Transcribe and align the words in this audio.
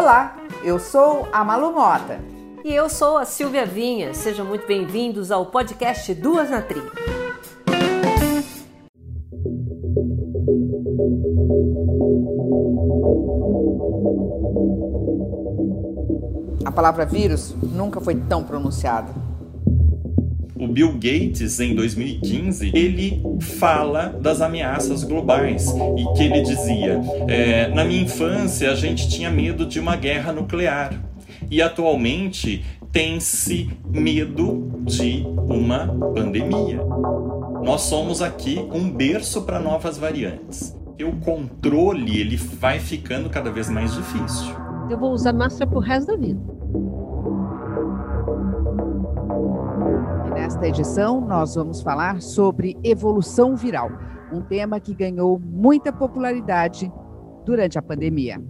Olá, 0.00 0.36
eu 0.62 0.78
sou 0.78 1.26
a 1.32 1.42
Malu 1.42 1.72
Mota. 1.72 2.20
E 2.64 2.72
eu 2.72 2.88
sou 2.88 3.18
a 3.18 3.24
Silvia 3.24 3.66
Vinha. 3.66 4.14
Sejam 4.14 4.46
muito 4.46 4.64
bem-vindos 4.64 5.32
ao 5.32 5.46
podcast 5.46 6.14
Duas 6.14 6.48
na 6.48 6.62
Tri. 6.62 6.80
A 16.64 16.70
palavra 16.70 17.04
vírus 17.04 17.52
nunca 17.60 18.00
foi 18.00 18.14
tão 18.14 18.44
pronunciada. 18.44 19.27
O 20.60 20.66
Bill 20.66 20.92
Gates, 20.94 21.60
em 21.60 21.74
2015, 21.74 22.72
ele 22.74 23.22
fala 23.40 24.08
das 24.08 24.40
ameaças 24.40 25.04
globais 25.04 25.72
e 25.96 26.16
que 26.16 26.24
ele 26.24 26.42
dizia: 26.42 27.00
é, 27.28 27.68
na 27.68 27.84
minha 27.84 28.02
infância 28.02 28.70
a 28.70 28.74
gente 28.74 29.08
tinha 29.08 29.30
medo 29.30 29.64
de 29.64 29.78
uma 29.78 29.94
guerra 29.94 30.32
nuclear 30.32 30.92
e 31.50 31.62
atualmente 31.62 32.64
tem-se 32.90 33.70
medo 33.88 34.82
de 34.82 35.24
uma 35.48 35.86
pandemia. 36.14 36.80
Nós 37.62 37.82
somos 37.82 38.20
aqui 38.20 38.58
um 38.72 38.90
berço 38.90 39.42
para 39.42 39.60
novas 39.60 39.98
variantes. 39.98 40.76
E 40.98 41.04
o 41.04 41.12
controle 41.18 42.20
ele 42.20 42.36
vai 42.36 42.80
ficando 42.80 43.30
cada 43.30 43.52
vez 43.52 43.70
mais 43.70 43.94
difícil. 43.94 44.52
Eu 44.90 44.98
vou 44.98 45.12
usar 45.12 45.32
máscara 45.32 45.70
pro 45.70 45.78
resto 45.78 46.08
da 46.08 46.16
vida. 46.16 46.57
Nesta 50.34 50.66
edição, 50.66 51.20
nós 51.20 51.54
vamos 51.54 51.80
falar 51.80 52.20
sobre 52.20 52.76
evolução 52.84 53.56
viral, 53.56 53.90
um 54.32 54.42
tema 54.42 54.78
que 54.78 54.94
ganhou 54.94 55.38
muita 55.38 55.92
popularidade 55.92 56.92
durante 57.44 57.78
a 57.78 57.82
pandemia. 57.82 58.40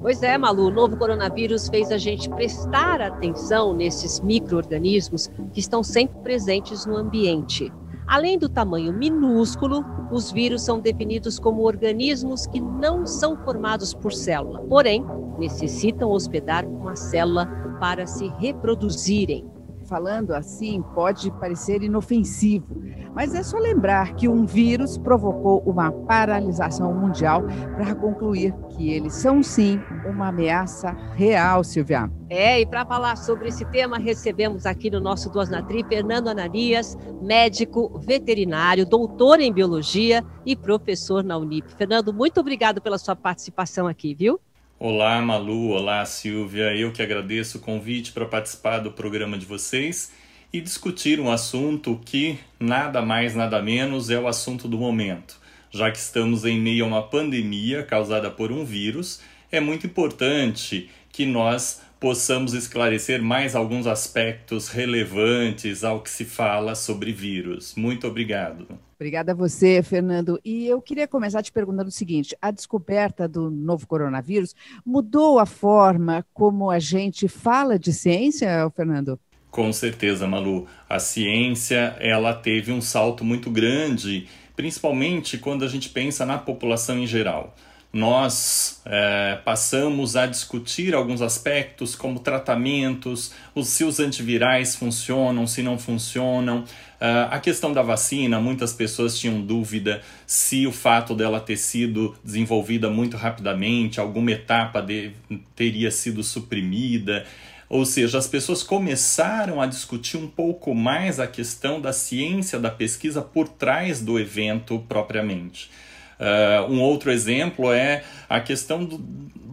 Pois 0.00 0.22
é, 0.22 0.36
Malu, 0.36 0.66
o 0.66 0.70
novo 0.70 0.96
coronavírus 0.96 1.68
fez 1.68 1.90
a 1.90 1.98
gente 1.98 2.28
prestar 2.30 3.00
atenção 3.00 3.74
nesses 3.74 4.20
micro-organismos 4.20 5.28
que 5.52 5.60
estão 5.60 5.82
sempre 5.82 6.18
presentes 6.20 6.84
no 6.86 6.96
ambiente. 6.96 7.72
Além 8.06 8.38
do 8.38 8.48
tamanho 8.48 8.92
minúsculo, 8.92 9.84
os 10.10 10.30
vírus 10.30 10.62
são 10.62 10.78
definidos 10.80 11.38
como 11.38 11.62
organismos 11.62 12.46
que 12.46 12.60
não 12.60 13.06
são 13.06 13.36
formados 13.44 13.94
por 13.94 14.12
célula, 14.12 14.60
porém 14.68 15.04
necessitam 15.38 16.10
hospedar 16.10 16.66
uma 16.66 16.96
célula 16.96 17.46
para 17.80 18.06
se 18.06 18.28
reproduzirem 18.38 19.53
falando 19.94 20.32
assim 20.32 20.82
pode 20.92 21.30
parecer 21.38 21.80
inofensivo, 21.84 22.66
mas 23.14 23.32
é 23.32 23.44
só 23.44 23.56
lembrar 23.58 24.16
que 24.16 24.26
um 24.26 24.44
vírus 24.44 24.98
provocou 24.98 25.62
uma 25.64 25.92
paralisação 25.92 26.92
mundial 26.92 27.44
para 27.76 27.94
concluir 27.94 28.52
que 28.70 28.90
eles 28.90 29.14
são 29.14 29.40
sim 29.40 29.80
uma 30.04 30.30
ameaça 30.30 30.90
real, 31.14 31.62
Silvia. 31.62 32.10
É, 32.28 32.60
e 32.60 32.66
para 32.66 32.84
falar 32.84 33.14
sobre 33.14 33.50
esse 33.50 33.64
tema, 33.66 33.96
recebemos 33.96 34.66
aqui 34.66 34.90
no 34.90 34.98
nosso 34.98 35.30
Duas 35.30 35.48
na 35.48 35.62
Tri 35.62 35.84
Fernando 35.84 36.26
Ananias, 36.26 36.98
médico 37.22 37.96
veterinário, 38.00 38.84
doutor 38.84 39.38
em 39.38 39.52
biologia 39.52 40.24
e 40.44 40.56
professor 40.56 41.22
na 41.22 41.38
Unip. 41.38 41.72
Fernando, 41.76 42.12
muito 42.12 42.40
obrigado 42.40 42.82
pela 42.82 42.98
sua 42.98 43.14
participação 43.14 43.86
aqui, 43.86 44.12
viu? 44.12 44.40
Olá, 44.86 45.18
Malu. 45.22 45.70
Olá, 45.70 46.04
Silvia. 46.04 46.76
Eu 46.76 46.92
que 46.92 47.00
agradeço 47.00 47.56
o 47.56 47.60
convite 47.62 48.12
para 48.12 48.26
participar 48.26 48.80
do 48.80 48.92
programa 48.92 49.38
de 49.38 49.46
vocês 49.46 50.12
e 50.52 50.60
discutir 50.60 51.18
um 51.18 51.32
assunto 51.32 51.98
que 52.04 52.38
nada 52.60 53.00
mais, 53.00 53.34
nada 53.34 53.62
menos 53.62 54.10
é 54.10 54.18
o 54.18 54.28
assunto 54.28 54.68
do 54.68 54.76
momento. 54.76 55.40
Já 55.70 55.90
que 55.90 55.96
estamos 55.96 56.44
em 56.44 56.60
meio 56.60 56.84
a 56.84 56.88
uma 56.88 57.02
pandemia 57.02 57.82
causada 57.82 58.30
por 58.30 58.52
um 58.52 58.62
vírus, 58.62 59.22
é 59.50 59.58
muito 59.58 59.86
importante 59.86 60.90
que 61.10 61.24
nós 61.24 61.80
possamos 61.98 62.52
esclarecer 62.52 63.22
mais 63.22 63.56
alguns 63.56 63.86
aspectos 63.86 64.68
relevantes 64.68 65.82
ao 65.82 66.02
que 66.02 66.10
se 66.10 66.26
fala 66.26 66.74
sobre 66.74 67.10
vírus. 67.10 67.74
Muito 67.74 68.06
obrigado. 68.06 68.68
Obrigada 68.94 69.32
a 69.32 69.34
você, 69.34 69.82
Fernando. 69.82 70.40
E 70.44 70.66
eu 70.66 70.80
queria 70.80 71.08
começar 71.08 71.42
te 71.42 71.52
perguntando 71.52 71.88
o 71.88 71.92
seguinte: 71.92 72.36
a 72.40 72.50
descoberta 72.50 73.28
do 73.28 73.50
novo 73.50 73.86
coronavírus 73.86 74.54
mudou 74.84 75.38
a 75.38 75.46
forma 75.46 76.24
como 76.32 76.70
a 76.70 76.78
gente 76.78 77.28
fala 77.28 77.78
de 77.78 77.92
ciência, 77.92 78.70
Fernando? 78.74 79.18
Com 79.50 79.72
certeza, 79.72 80.26
Malu. 80.26 80.66
A 80.88 80.98
ciência 80.98 81.96
ela 82.00 82.34
teve 82.34 82.72
um 82.72 82.80
salto 82.80 83.24
muito 83.24 83.50
grande, 83.50 84.28
principalmente 84.56 85.38
quando 85.38 85.64
a 85.64 85.68
gente 85.68 85.88
pensa 85.88 86.24
na 86.26 86.38
população 86.38 86.98
em 86.98 87.06
geral 87.06 87.54
nós 87.94 88.82
é, 88.84 89.38
passamos 89.44 90.16
a 90.16 90.26
discutir 90.26 90.96
alguns 90.96 91.22
aspectos 91.22 91.94
como 91.94 92.18
tratamentos, 92.18 93.32
os, 93.54 93.68
se 93.68 93.84
os 93.84 94.00
antivirais 94.00 94.74
funcionam, 94.74 95.46
se 95.46 95.62
não 95.62 95.78
funcionam. 95.78 96.64
Uh, 97.00 97.30
a 97.30 97.38
questão 97.38 97.72
da 97.72 97.82
vacina, 97.82 98.40
muitas 98.40 98.72
pessoas 98.72 99.16
tinham 99.16 99.40
dúvida 99.40 100.02
se 100.26 100.66
o 100.66 100.72
fato 100.72 101.14
dela 101.14 101.38
ter 101.38 101.56
sido 101.56 102.16
desenvolvida 102.24 102.90
muito 102.90 103.16
rapidamente, 103.16 104.00
alguma 104.00 104.32
etapa 104.32 104.80
de, 104.80 105.12
teria 105.54 105.90
sido 105.92 106.24
suprimida. 106.24 107.24
Ou 107.68 107.86
seja, 107.86 108.18
as 108.18 108.26
pessoas 108.26 108.64
começaram 108.64 109.60
a 109.60 109.66
discutir 109.66 110.16
um 110.16 110.26
pouco 110.26 110.74
mais 110.74 111.20
a 111.20 111.28
questão 111.28 111.80
da 111.80 111.92
ciência 111.92 112.58
da 112.58 112.70
pesquisa 112.70 113.22
por 113.22 113.48
trás 113.48 114.00
do 114.00 114.18
evento 114.18 114.84
propriamente. 114.88 115.70
Uh, 116.18 116.72
um 116.72 116.80
outro 116.80 117.10
exemplo 117.10 117.72
é 117.72 118.04
a 118.28 118.40
questão 118.40 118.84
do, 118.84 118.98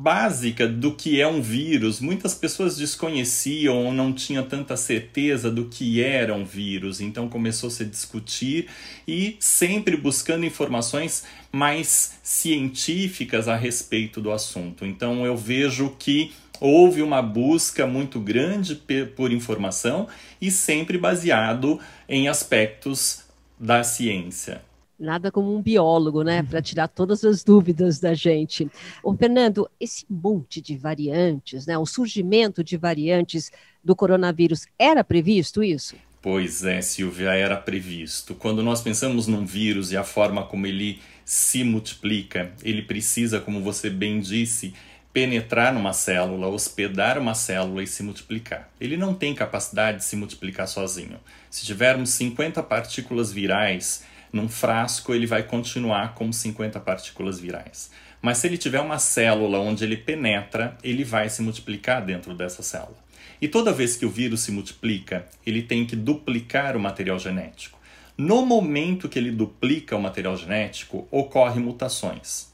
básica 0.01 0.67
do 0.67 0.95
que 0.95 1.21
é 1.21 1.27
um 1.27 1.41
vírus. 1.41 1.99
Muitas 1.99 2.33
pessoas 2.33 2.75
desconheciam 2.75 3.85
ou 3.85 3.93
não 3.93 4.11
tinham 4.11 4.43
tanta 4.43 4.75
certeza 4.75 5.51
do 5.51 5.65
que 5.65 6.01
era 6.01 6.33
um 6.33 6.43
vírus, 6.43 6.99
então 6.99 7.29
começou 7.29 7.69
-se 7.69 7.83
a 7.83 7.85
se 7.85 7.91
discutir 7.91 8.67
e 9.07 9.37
sempre 9.39 9.95
buscando 9.95 10.43
informações 10.43 11.23
mais 11.51 12.19
científicas 12.23 13.47
a 13.47 13.55
respeito 13.55 14.19
do 14.19 14.31
assunto. 14.31 14.85
Então 14.85 15.23
eu 15.23 15.37
vejo 15.37 15.95
que 15.99 16.31
houve 16.59 17.03
uma 17.03 17.21
busca 17.21 17.85
muito 17.85 18.19
grande 18.19 18.81
por 19.15 19.31
informação 19.31 20.07
e 20.41 20.49
sempre 20.49 20.97
baseado 20.97 21.79
em 22.09 22.27
aspectos 22.27 23.23
da 23.59 23.83
ciência. 23.83 24.70
Nada 25.01 25.31
como 25.31 25.55
um 25.55 25.59
biólogo, 25.59 26.21
né, 26.21 26.43
para 26.43 26.61
tirar 26.61 26.87
todas 26.87 27.25
as 27.25 27.43
dúvidas 27.43 27.99
da 27.99 28.13
gente. 28.13 28.69
Ô, 29.03 29.15
Fernando, 29.15 29.67
esse 29.79 30.05
monte 30.07 30.61
de 30.61 30.77
variantes, 30.77 31.65
né, 31.65 31.75
o 31.75 31.87
surgimento 31.87 32.63
de 32.63 32.77
variantes 32.77 33.51
do 33.83 33.95
coronavírus, 33.95 34.67
era 34.77 35.03
previsto 35.03 35.63
isso? 35.63 35.95
Pois 36.21 36.63
é, 36.63 36.83
Silvia, 36.83 37.33
era 37.33 37.57
previsto. 37.57 38.35
Quando 38.35 38.61
nós 38.61 38.79
pensamos 38.81 39.25
num 39.25 39.43
vírus 39.43 39.91
e 39.91 39.97
a 39.97 40.03
forma 40.03 40.43
como 40.43 40.67
ele 40.67 41.01
se 41.25 41.63
multiplica, 41.63 42.51
ele 42.61 42.83
precisa, 42.83 43.39
como 43.39 43.59
você 43.59 43.89
bem 43.89 44.19
disse, 44.19 44.71
penetrar 45.11 45.73
numa 45.73 45.93
célula, 45.93 46.47
hospedar 46.47 47.17
uma 47.17 47.33
célula 47.33 47.81
e 47.81 47.87
se 47.87 48.03
multiplicar. 48.03 48.69
Ele 48.79 48.95
não 48.95 49.15
tem 49.15 49.33
capacidade 49.33 49.97
de 49.97 50.05
se 50.05 50.15
multiplicar 50.15 50.67
sozinho. 50.67 51.19
Se 51.49 51.65
tivermos 51.65 52.11
50 52.11 52.61
partículas 52.61 53.31
virais 53.31 54.03
num 54.31 54.47
frasco, 54.47 55.13
ele 55.13 55.25
vai 55.25 55.43
continuar 55.43 56.13
com 56.13 56.31
50 56.31 56.79
partículas 56.79 57.39
virais. 57.39 57.91
Mas 58.21 58.37
se 58.37 58.47
ele 58.47 58.57
tiver 58.57 58.79
uma 58.79 58.99
célula 58.99 59.59
onde 59.59 59.83
ele 59.83 59.97
penetra, 59.97 60.77
ele 60.83 61.03
vai 61.03 61.29
se 61.29 61.41
multiplicar 61.41 62.05
dentro 62.05 62.33
dessa 62.33 62.61
célula. 62.61 62.97
E 63.41 63.47
toda 63.47 63.73
vez 63.73 63.95
que 63.97 64.05
o 64.05 64.09
vírus 64.09 64.41
se 64.41 64.51
multiplica, 64.51 65.25
ele 65.45 65.63
tem 65.63 65.85
que 65.85 65.95
duplicar 65.95 66.77
o 66.77 66.79
material 66.79 67.17
genético. 67.17 67.79
No 68.15 68.45
momento 68.45 69.09
que 69.09 69.17
ele 69.17 69.31
duplica 69.31 69.95
o 69.95 70.01
material 70.01 70.37
genético, 70.37 71.07
ocorrem 71.09 71.63
mutações. 71.63 72.51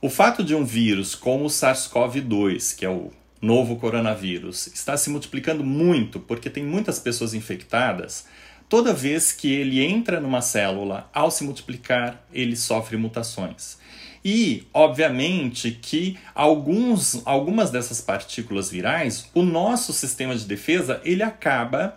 O 0.00 0.08
fato 0.08 0.42
de 0.42 0.54
um 0.54 0.64
vírus 0.64 1.14
como 1.14 1.44
o 1.44 1.48
SARS-CoV-2, 1.48 2.74
que 2.74 2.86
é 2.86 2.88
o 2.88 3.12
novo 3.42 3.76
coronavírus, 3.76 4.66
está 4.68 4.96
se 4.96 5.10
multiplicando 5.10 5.62
muito 5.62 6.18
porque 6.18 6.48
tem 6.48 6.64
muitas 6.64 6.98
pessoas 6.98 7.34
infectadas, 7.34 8.26
Toda 8.70 8.92
vez 8.92 9.32
que 9.32 9.52
ele 9.52 9.84
entra 9.84 10.20
numa 10.20 10.40
célula, 10.40 11.10
ao 11.12 11.28
se 11.28 11.42
multiplicar, 11.42 12.24
ele 12.32 12.54
sofre 12.54 12.96
mutações. 12.96 13.78
E, 14.24 14.64
obviamente, 14.72 15.72
que 15.72 16.16
alguns, 16.32 17.20
algumas 17.26 17.72
dessas 17.72 18.00
partículas 18.00 18.70
virais, 18.70 19.28
o 19.34 19.42
nosso 19.42 19.92
sistema 19.92 20.36
de 20.36 20.44
defesa 20.44 21.00
ele 21.04 21.24
acaba 21.24 21.96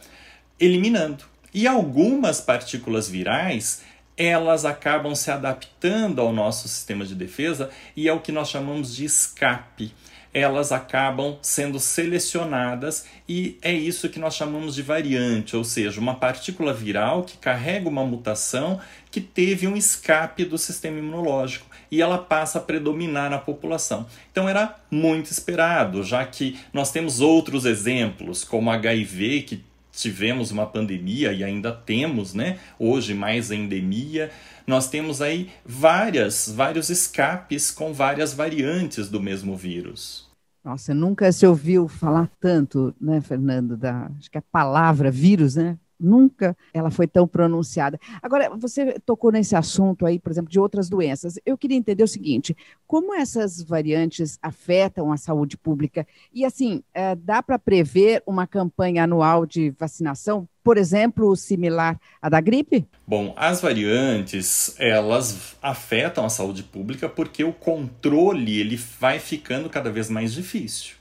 eliminando. 0.59 1.25
E 1.53 1.67
algumas 1.67 2.41
partículas 2.41 3.07
virais, 3.07 3.83
elas 4.17 4.65
acabam 4.65 5.13
se 5.13 5.29
adaptando 5.29 6.21
ao 6.21 6.33
nosso 6.33 6.67
sistema 6.67 7.05
de 7.05 7.13
defesa 7.13 7.69
e 7.95 8.09
é 8.09 8.13
o 8.13 8.19
que 8.19 8.31
nós 8.31 8.49
chamamos 8.49 8.95
de 8.95 9.05
escape 9.05 9.93
elas 10.33 10.71
acabam 10.71 11.37
sendo 11.41 11.79
selecionadas 11.79 13.05
e 13.29 13.57
é 13.61 13.71
isso 13.71 14.09
que 14.09 14.19
nós 14.19 14.35
chamamos 14.35 14.75
de 14.75 14.81
variante, 14.81 15.55
ou 15.55 15.63
seja, 15.63 16.01
uma 16.01 16.15
partícula 16.15 16.73
viral 16.73 17.23
que 17.23 17.37
carrega 17.37 17.87
uma 17.87 18.03
mutação 18.03 18.79
que 19.11 19.21
teve 19.21 19.67
um 19.67 19.77
escape 19.77 20.43
do 20.43 20.57
sistema 20.57 20.97
imunológico 20.97 21.67
e 21.91 22.01
ela 22.01 22.17
passa 22.17 22.57
a 22.57 22.61
predominar 22.61 23.29
na 23.29 23.37
população. 23.37 24.07
Então 24.31 24.49
era 24.49 24.75
muito 24.89 25.29
esperado, 25.29 26.03
já 26.03 26.25
que 26.25 26.59
nós 26.73 26.91
temos 26.91 27.19
outros 27.19 27.65
exemplos, 27.65 28.43
como 28.43 28.71
HIV, 28.71 29.43
que 29.43 29.63
tivemos 29.91 30.49
uma 30.49 30.65
pandemia 30.65 31.31
e 31.31 31.43
ainda 31.43 31.71
temos, 31.71 32.33
né? 32.33 32.57
Hoje 32.79 33.13
mais 33.13 33.51
endemia. 33.51 34.31
Nós 34.65 34.89
temos 34.89 35.21
aí 35.21 35.51
várias, 35.63 36.51
vários 36.53 36.89
escapes 36.89 37.69
com 37.69 37.93
várias 37.93 38.33
variantes 38.33 39.07
do 39.07 39.21
mesmo 39.21 39.55
vírus. 39.55 40.22
Nossa, 40.63 40.93
nunca 40.93 41.29
se 41.31 41.45
ouviu 41.45 41.87
falar 41.89 42.29
tanto, 42.39 42.95
né, 42.99 43.19
Fernando, 43.19 43.75
da 43.75 44.07
acho 44.17 44.31
que 44.31 44.37
a 44.37 44.41
palavra 44.41 45.11
vírus, 45.11 45.55
né? 45.55 45.77
Nunca 45.99 46.55
ela 46.73 46.89
foi 46.89 47.07
tão 47.07 47.27
pronunciada. 47.27 47.99
Agora, 48.21 48.49
você 48.57 48.99
tocou 49.05 49.31
nesse 49.31 49.55
assunto 49.55 50.05
aí, 50.05 50.19
por 50.19 50.31
exemplo, 50.31 50.51
de 50.51 50.59
outras 50.59 50.89
doenças. 50.89 51.39
Eu 51.45 51.57
queria 51.57 51.77
entender 51.77 52.03
o 52.03 52.07
seguinte: 52.07 52.55
como 52.85 53.13
essas 53.13 53.61
variantes 53.61 54.37
afetam 54.41 55.11
a 55.11 55.17
saúde 55.17 55.57
pública? 55.57 56.05
E, 56.33 56.45
assim, 56.45 56.83
é, 56.93 57.15
dá 57.15 57.41
para 57.41 57.57
prever 57.57 58.21
uma 58.25 58.45
campanha 58.45 59.03
anual 59.03 59.45
de 59.45 59.71
vacinação, 59.71 60.47
por 60.63 60.77
exemplo, 60.77 61.35
similar 61.35 61.99
à 62.21 62.29
da 62.29 62.39
gripe? 62.39 62.85
Bom, 63.05 63.33
as 63.35 63.61
variantes, 63.61 64.75
elas 64.79 65.55
afetam 65.61 66.25
a 66.25 66.29
saúde 66.29 66.63
pública 66.63 67.09
porque 67.09 67.43
o 67.43 67.53
controle 67.53 68.59
ele 68.59 68.77
vai 68.99 69.19
ficando 69.19 69.69
cada 69.69 69.91
vez 69.91 70.09
mais 70.09 70.33
difícil. 70.33 70.95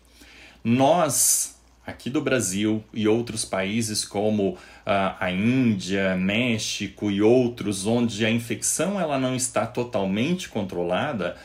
Nós 0.64 1.51
aqui 1.86 2.08
do 2.08 2.20
Brasil 2.20 2.82
e 2.92 3.08
outros 3.08 3.44
países 3.44 4.04
como 4.04 4.50
uh, 4.50 4.58
a 5.18 5.30
Índia, 5.30 6.16
México 6.16 7.10
e 7.10 7.20
outros 7.20 7.86
onde 7.86 8.24
a 8.24 8.30
infecção 8.30 9.00
ela 9.00 9.18
não 9.18 9.34
está 9.34 9.66
totalmente 9.66 10.48
controlada, 10.48 11.36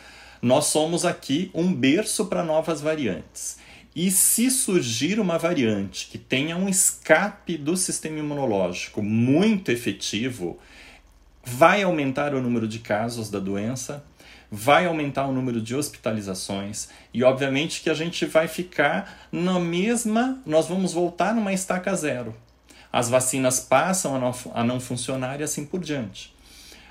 nós 0.41 0.65
somos 0.65 1.05
aqui 1.05 1.49
um 1.53 1.73
berço 1.73 2.25
para 2.25 2.43
novas 2.43 2.81
variantes. 2.81 3.57
E 3.95 4.11
se 4.11 4.51
surgir 4.51 5.19
uma 5.19 5.39
variante 5.39 6.07
que 6.07 6.19
tenha 6.19 6.55
um 6.55 6.69
escape 6.69 7.57
do 7.57 7.75
sistema 7.75 8.19
imunológico 8.19 9.01
muito 9.01 9.71
efetivo, 9.71 10.59
vai 11.43 11.81
aumentar 11.81 12.35
o 12.35 12.41
número 12.41 12.67
de 12.67 12.77
casos 12.77 13.31
da 13.31 13.39
doença, 13.39 14.05
vai 14.51 14.85
aumentar 14.85 15.27
o 15.27 15.31
número 15.31 15.61
de 15.61 15.75
hospitalizações 15.75 16.89
e, 17.13 17.23
obviamente, 17.23 17.81
que 17.81 17.89
a 17.89 17.93
gente 17.93 18.25
vai 18.25 18.47
ficar 18.47 19.27
na 19.31 19.59
mesma. 19.59 20.41
Nós 20.45 20.67
vamos 20.67 20.93
voltar 20.93 21.33
numa 21.33 21.53
estaca 21.53 21.93
zero. 21.95 22.35
As 22.91 23.09
vacinas 23.09 23.59
passam 23.59 24.15
a 24.15 24.19
não, 24.19 24.35
a 24.53 24.63
não 24.63 24.79
funcionar 24.79 25.39
e 25.39 25.43
assim 25.43 25.65
por 25.65 25.81
diante. 25.81 26.33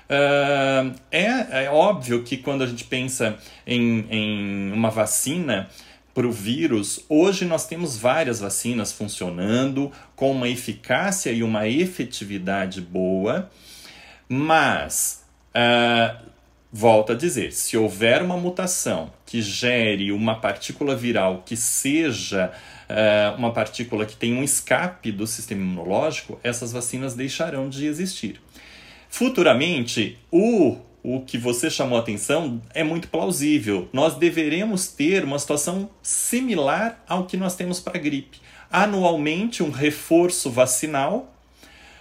Uh, 0.09 0.95
é, 1.11 1.65
é 1.65 1.69
óbvio 1.69 2.23
que 2.23 2.37
quando 2.37 2.63
a 2.63 2.67
gente 2.67 2.85
pensa 2.85 3.37
em, 3.65 4.05
em 4.09 4.71
uma 4.71 4.89
vacina, 4.89 5.67
para 6.17 6.25
o 6.25 6.31
vírus, 6.31 7.05
hoje 7.07 7.45
nós 7.45 7.67
temos 7.67 7.95
várias 7.95 8.39
vacinas 8.39 8.91
funcionando 8.91 9.91
com 10.15 10.31
uma 10.31 10.49
eficácia 10.49 11.31
e 11.31 11.43
uma 11.43 11.67
efetividade 11.67 12.81
boa, 12.81 13.51
mas 14.27 15.23
uh, 15.49 16.17
Volto 16.71 17.13
a 17.13 17.15
dizer, 17.15 17.53
se 17.53 17.77
houver 17.77 18.21
uma 18.21 18.35
mutação 18.35 19.11
que 19.25 19.41
gere 19.41 20.11
uma 20.11 20.35
partícula 20.35 20.95
viral 20.95 21.43
que 21.45 21.55
seja 21.55 22.51
uh, 22.89 23.37
uma 23.37 23.53
partícula 23.53 24.05
que 24.05 24.17
tem 24.17 24.33
um 24.33 24.43
escape 24.43 25.11
do 25.11 25.25
sistema 25.25 25.61
imunológico, 25.61 26.37
essas 26.43 26.73
vacinas 26.73 27.13
deixarão 27.13 27.69
de 27.69 27.85
existir. 27.85 28.41
Futuramente, 29.09 30.17
o, 30.29 30.77
o 31.01 31.21
que 31.21 31.37
você 31.37 31.69
chamou 31.69 31.97
a 31.97 32.01
atenção 32.01 32.61
é 32.73 32.83
muito 32.83 33.07
plausível. 33.07 33.87
Nós 33.93 34.15
deveremos 34.15 34.89
ter 34.89 35.23
uma 35.23 35.39
situação 35.39 35.89
similar 36.03 37.01
ao 37.07 37.25
que 37.25 37.37
nós 37.37 37.55
temos 37.55 37.79
para 37.79 37.97
a 37.97 38.01
gripe. 38.01 38.39
Anualmente, 38.69 39.63
um 39.63 39.71
reforço 39.71 40.51
vacinal 40.51 41.33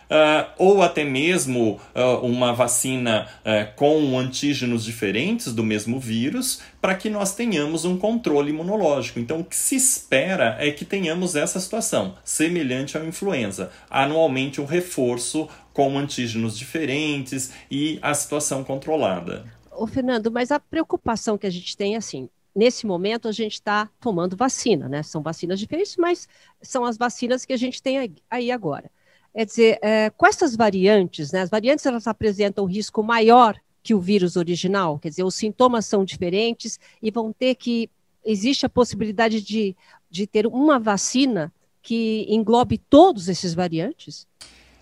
Uh, 0.08 0.47
ou 0.56 0.82
até 0.82 1.05
mesmo 1.05 1.81
uh, 1.94 2.25
uma 2.25 2.53
vacina 2.53 3.26
uh, 3.41 3.75
com 3.75 4.17
antígenos 4.19 4.85
diferentes 4.85 5.53
do 5.53 5.64
mesmo 5.64 5.99
vírus, 5.99 6.61
para 6.81 6.94
que 6.94 7.11
nós 7.11 7.35
tenhamos 7.35 7.85
um 7.85 7.99
controle 7.99 8.50
imunológico. 8.50 9.19
Então, 9.19 9.41
o 9.41 9.44
que 9.44 9.56
se 9.56 9.75
espera 9.75 10.56
é 10.61 10.70
que 10.70 10.85
tenhamos 10.85 11.35
essa 11.35 11.58
situação, 11.58 12.14
semelhante 12.23 12.97
à 12.97 13.05
influenza, 13.05 13.70
anualmente 13.91 14.61
um 14.61 14.64
reforço 14.64 15.49
com 15.73 15.99
antígenos 15.99 16.56
diferentes 16.56 17.53
e 17.70 17.99
a 18.00 18.14
situação 18.14 18.62
controlada. 18.62 19.44
Ô, 19.70 19.87
Fernando, 19.87 20.31
mas 20.31 20.50
a 20.50 20.58
preocupação 20.58 21.37
que 21.37 21.47
a 21.47 21.50
gente 21.50 21.76
tem 21.76 21.94
é 21.94 21.99
assim, 21.99 22.31
nesse 22.55 22.87
momento 22.87 23.29
a 23.29 23.32
gente 23.32 23.53
está 23.53 23.91
tomando 24.00 24.35
vacina, 24.35 24.88
né? 24.88 25.03
São 25.03 25.20
vacinas 25.20 25.61
diferentes, 25.61 25.97
mas 25.99 26.26
são 26.62 26.85
as 26.85 26.97
vacinas 26.97 27.44
que 27.44 27.53
a 27.53 27.56
gente 27.58 27.82
tem 27.82 28.17
aí 28.31 28.50
agora. 28.50 28.91
É 29.38 29.44
dizer, 29.44 29.78
é, 29.82 30.08
com 30.08 30.26
essas 30.26 30.56
variantes, 30.56 31.30
né, 31.30 31.42
as 31.42 31.50
variantes 31.50 31.84
elas 31.84 32.06
apresentam 32.06 32.64
um 32.64 32.66
risco 32.66 33.02
maior 33.02 33.54
que 33.82 33.92
o 33.92 34.00
vírus 34.00 34.34
original, 34.34 34.98
quer 34.98 35.10
dizer, 35.10 35.24
os 35.24 35.34
sintomas 35.34 35.84
são 35.84 36.04
diferentes 36.04 36.80
e 37.02 37.10
vão 37.10 37.32
ter 37.32 37.54
que. 37.54 37.90
Existe 38.24 38.66
a 38.66 38.68
possibilidade 38.68 39.40
de, 39.40 39.76
de 40.10 40.26
ter 40.26 40.48
uma 40.48 40.80
vacina 40.80 41.52
que 41.80 42.26
englobe 42.28 42.78
todos 42.78 43.28
esses 43.28 43.54
variantes? 43.54 44.26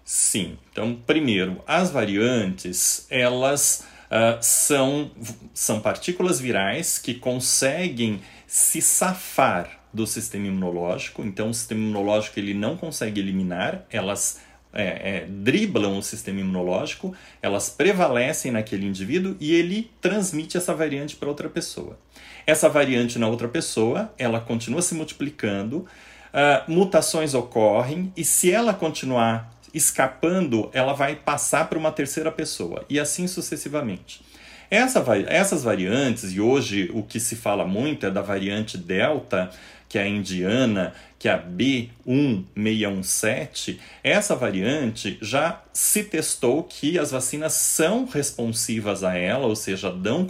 Sim. 0.03 0.57
Então, 0.73 0.99
primeiro, 1.07 1.63
as 1.67 1.91
variantes, 1.91 3.07
elas 3.11 3.85
uh, 4.07 4.39
são, 4.41 5.11
são 5.53 5.81
partículas 5.81 6.41
virais 6.41 6.99
que 6.99 7.13
conseguem 7.13 8.23
se 8.47 8.81
safar 8.81 9.84
do 9.95 10.07
sistema 10.07 10.49
imunológico. 10.49 11.23
Então, 11.23 11.51
o 11.51 11.55
sistema 11.55 11.81
imunológico 11.81 12.39
ele 12.41 12.53
não 12.53 12.77
consegue 12.77 13.21
eliminar, 13.21 13.87
elas 13.89 14.41
é, 14.73 14.83
é, 14.83 15.27
driblam 15.29 15.97
o 15.97 16.03
sistema 16.03 16.41
imunológico, 16.41 17.15
elas 17.41 17.71
prevalecem 17.71 18.51
naquele 18.51 18.85
indivíduo 18.85 19.37
e 19.39 19.55
ele 19.55 19.91
transmite 20.01 20.57
essa 20.57 20.75
variante 20.75 21.15
para 21.15 21.29
outra 21.29 21.49
pessoa. 21.49 21.97
Essa 22.45 22.69
variante 22.69 23.19
na 23.19 23.29
outra 23.29 23.47
pessoa, 23.47 24.13
ela 24.19 24.41
continua 24.41 24.83
se 24.83 24.95
multiplicando, 24.95 25.79
uh, 25.79 26.71
mutações 26.71 27.33
ocorrem 27.33 28.13
e 28.17 28.25
se 28.25 28.51
ela 28.51 28.75
continuar 28.75 29.51
escapando, 29.73 30.69
ela 30.73 30.93
vai 30.93 31.17
passar 31.17 31.69
para 31.69 31.79
uma 31.79 31.91
terceira 31.91 32.31
pessoa 32.31 32.85
e 32.89 33.01
assim 33.01 33.27
sucessivamente. 33.27 34.23
Essa, 34.71 35.05
essas 35.29 35.63
variantes, 35.63 36.33
e 36.33 36.41
hoje 36.41 36.91
o 36.93 37.03
que 37.03 37.21
se 37.21 37.37
fala 37.37 37.65
muito 37.65 38.07
é 38.07 38.11
da 38.11 38.23
variante 38.23 38.77
Delta, 38.77 39.51
que 39.95 39.99
é 39.99 40.03
a 40.03 40.09
indiana, 40.09 40.93
que 41.21 41.29
é 41.29 41.33
a 41.33 41.41
B1617, 41.41 43.79
essa 44.03 44.35
variante 44.35 45.17
já 45.23 45.63
se 45.73 46.03
testou 46.03 46.65
que 46.65 46.99
as 46.99 47.13
vacinas 47.13 47.53
são 47.53 48.05
responsivas 48.05 49.05
a 49.05 49.17
ela, 49.17 49.47
ou 49.47 49.55
seja, 49.55 49.93
dão 49.93 50.27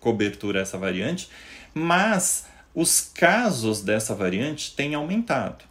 cobertura 0.00 0.58
a 0.58 0.62
essa 0.62 0.76
variante, 0.76 1.28
mas 1.72 2.46
os 2.74 3.08
casos 3.14 3.82
dessa 3.82 4.16
variante 4.16 4.74
têm 4.74 4.96
aumentado. 4.96 5.64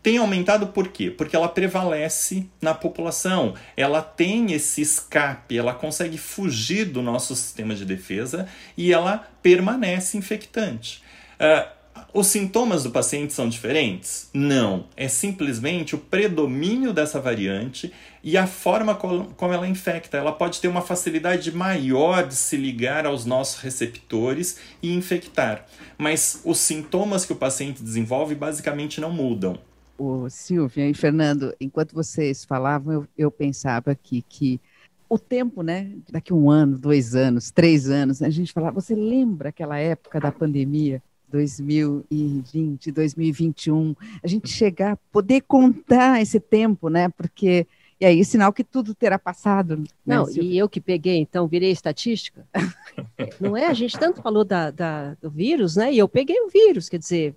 Tem 0.00 0.18
aumentado 0.18 0.68
por 0.68 0.86
quê? 0.86 1.10
Porque 1.10 1.34
ela 1.34 1.48
prevalece 1.48 2.48
na 2.62 2.74
população, 2.74 3.54
ela 3.76 4.00
tem 4.00 4.52
esse 4.52 4.82
escape, 4.82 5.58
ela 5.58 5.74
consegue 5.74 6.16
fugir 6.16 6.84
do 6.84 7.02
nosso 7.02 7.34
sistema 7.34 7.74
de 7.74 7.84
defesa 7.84 8.46
e 8.76 8.92
ela 8.92 9.28
permanece 9.42 10.16
infectante. 10.16 11.02
Uh, 11.40 11.77
os 12.12 12.26
sintomas 12.26 12.82
do 12.82 12.90
paciente 12.90 13.32
são 13.32 13.48
diferentes? 13.48 14.28
Não. 14.32 14.86
É 14.96 15.08
simplesmente 15.08 15.94
o 15.94 15.98
predomínio 15.98 16.92
dessa 16.92 17.20
variante 17.20 17.92
e 18.22 18.36
a 18.36 18.46
forma 18.46 18.94
como 18.94 19.52
ela 19.52 19.66
infecta. 19.66 20.16
Ela 20.16 20.32
pode 20.32 20.60
ter 20.60 20.68
uma 20.68 20.82
facilidade 20.82 21.50
maior 21.52 22.26
de 22.26 22.34
se 22.34 22.56
ligar 22.56 23.06
aos 23.06 23.24
nossos 23.24 23.60
receptores 23.60 24.58
e 24.82 24.94
infectar. 24.94 25.66
Mas 25.96 26.40
os 26.44 26.58
sintomas 26.58 27.24
que 27.24 27.32
o 27.32 27.36
paciente 27.36 27.82
desenvolve 27.82 28.34
basicamente 28.34 29.00
não 29.00 29.10
mudam. 29.10 29.58
O 29.96 30.30
Silvia 30.30 30.88
e 30.88 30.94
Fernando, 30.94 31.54
enquanto 31.60 31.94
vocês 31.94 32.44
falavam, 32.44 32.92
eu, 32.92 33.08
eu 33.16 33.30
pensava 33.30 33.90
aqui 33.90 34.22
que 34.28 34.60
o 35.08 35.18
tempo, 35.18 35.62
né? 35.62 35.92
Daqui 36.10 36.32
um 36.32 36.50
ano, 36.50 36.78
dois 36.78 37.14
anos, 37.14 37.50
três 37.50 37.88
anos, 37.88 38.20
a 38.22 38.28
gente 38.28 38.52
falava, 38.52 38.80
você 38.80 38.94
lembra 38.94 39.48
aquela 39.48 39.78
época 39.78 40.20
da 40.20 40.30
pandemia? 40.30 41.02
2020, 41.30 42.90
2021, 42.90 43.94
a 44.22 44.26
gente 44.26 44.48
chegar, 44.48 44.96
poder 45.12 45.42
contar 45.42 46.20
esse 46.20 46.40
tempo, 46.40 46.88
né? 46.88 47.08
Porque 47.10 47.66
e 48.00 48.06
aí, 48.06 48.24
sinal 48.24 48.52
que 48.52 48.62
tudo 48.62 48.94
terá 48.94 49.18
passado. 49.18 49.78
Né, 49.78 49.86
Não, 50.06 50.30
e 50.30 50.56
eu 50.56 50.68
que 50.68 50.80
peguei, 50.80 51.18
então, 51.18 51.48
virei 51.48 51.72
estatística. 51.72 52.46
Não 53.40 53.56
é? 53.56 53.66
A 53.66 53.74
gente 53.74 53.98
tanto 53.98 54.22
falou 54.22 54.44
da, 54.44 54.70
da, 54.70 55.14
do 55.14 55.28
vírus, 55.28 55.74
né? 55.74 55.92
E 55.92 55.98
eu 55.98 56.08
peguei 56.08 56.40
o 56.40 56.48
vírus, 56.48 56.88
quer 56.88 56.98
dizer, 56.98 57.34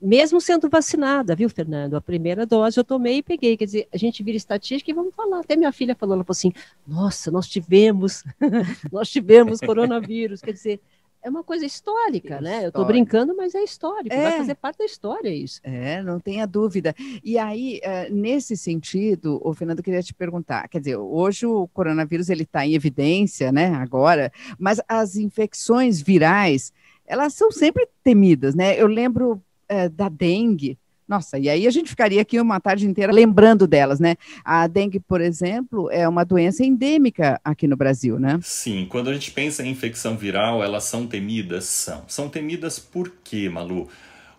mesmo 0.00 0.40
sendo 0.40 0.68
vacinada, 0.68 1.34
viu, 1.34 1.48
Fernando? 1.48 1.96
A 1.96 2.00
primeira 2.00 2.46
dose 2.46 2.78
eu 2.78 2.84
tomei 2.84 3.18
e 3.18 3.22
peguei. 3.22 3.56
Quer 3.56 3.64
dizer, 3.64 3.88
a 3.92 3.96
gente 3.96 4.22
vira 4.22 4.36
estatística 4.36 4.88
e 4.88 4.94
vamos 4.94 5.14
falar. 5.14 5.40
Até 5.40 5.56
minha 5.56 5.72
filha 5.72 5.96
falou, 5.96 6.14
ela 6.14 6.24
falou 6.24 6.36
assim: 6.36 6.52
nossa, 6.86 7.30
nós 7.32 7.48
tivemos, 7.48 8.22
nós 8.92 9.08
tivemos 9.10 9.60
coronavírus. 9.60 10.40
Quer 10.40 10.52
dizer, 10.52 10.80
é 11.24 11.30
uma 11.30 11.42
coisa 11.42 11.64
histórica, 11.64 12.38
né? 12.38 12.64
Eu 12.64 12.68
estou 12.68 12.84
brincando, 12.84 13.34
mas 13.34 13.54
é 13.54 13.64
histórico, 13.64 14.14
é. 14.14 14.22
vai 14.22 14.38
fazer 14.38 14.54
parte 14.56 14.78
da 14.78 14.84
história 14.84 15.30
isso. 15.30 15.58
É, 15.64 16.02
não 16.02 16.20
tenha 16.20 16.46
dúvida. 16.46 16.94
E 17.24 17.38
aí, 17.38 17.80
eh, 17.82 18.10
nesse 18.10 18.58
sentido, 18.58 19.40
o 19.42 19.54
Fernando 19.54 19.82
queria 19.82 20.02
te 20.02 20.12
perguntar, 20.12 20.68
quer 20.68 20.80
dizer, 20.80 20.96
hoje 20.96 21.46
o 21.46 21.66
coronavírus 21.68 22.28
ele 22.28 22.42
está 22.42 22.66
em 22.66 22.74
evidência, 22.74 23.50
né? 23.50 23.74
Agora, 23.74 24.30
mas 24.58 24.78
as 24.86 25.16
infecções 25.16 26.02
virais, 26.02 26.74
elas 27.06 27.32
são 27.32 27.50
sempre 27.50 27.88
temidas, 28.02 28.54
né? 28.54 28.78
Eu 28.78 28.86
lembro 28.86 29.42
é, 29.66 29.88
da 29.88 30.10
dengue. 30.10 30.78
Nossa, 31.06 31.38
e 31.38 31.48
aí 31.48 31.66
a 31.66 31.70
gente 31.70 31.90
ficaria 31.90 32.22
aqui 32.22 32.40
uma 32.40 32.58
tarde 32.58 32.86
inteira 32.86 33.12
lembrando 33.12 33.66
delas, 33.66 34.00
né? 34.00 34.16
A 34.44 34.66
dengue, 34.66 34.98
por 34.98 35.20
exemplo, 35.20 35.90
é 35.90 36.08
uma 36.08 36.24
doença 36.24 36.64
endêmica 36.64 37.38
aqui 37.44 37.66
no 37.66 37.76
Brasil, 37.76 38.18
né? 38.18 38.38
Sim, 38.42 38.86
quando 38.88 39.10
a 39.10 39.12
gente 39.12 39.30
pensa 39.30 39.62
em 39.62 39.70
infecção 39.70 40.16
viral, 40.16 40.64
elas 40.64 40.84
são 40.84 41.06
temidas? 41.06 41.64
São. 41.66 42.04
São 42.08 42.28
temidas 42.28 42.78
por 42.78 43.12
quê, 43.22 43.48
Malu? 43.48 43.88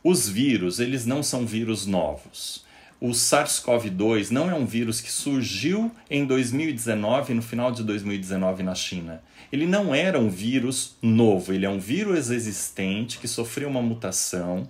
Os 0.03 0.27
vírus, 0.27 0.79
eles 0.79 1.05
não 1.05 1.21
são 1.21 1.45
vírus 1.45 1.85
novos. 1.85 2.65
O 2.99 3.09
SARS-CoV-2 3.09 4.31
não 4.31 4.49
é 4.49 4.55
um 4.55 4.65
vírus 4.65 5.01
que 5.01 5.11
surgiu 5.11 5.91
em 6.09 6.25
2019, 6.25 7.33
no 7.33 7.41
final 7.41 7.71
de 7.71 7.83
2019 7.83 8.63
na 8.63 8.73
China. 8.73 9.21
Ele 9.55 9.65
não 9.65 9.95
era 9.95 10.19
um 10.19 10.29
vírus 10.29 10.97
novo, 11.01 11.53
ele 11.53 11.65
é 11.65 11.69
um 11.69 11.79
vírus 11.79 12.29
existente 12.29 13.17
que 13.17 13.25
sofreu 13.25 13.69
uma 13.69 13.81
mutação 13.81 14.67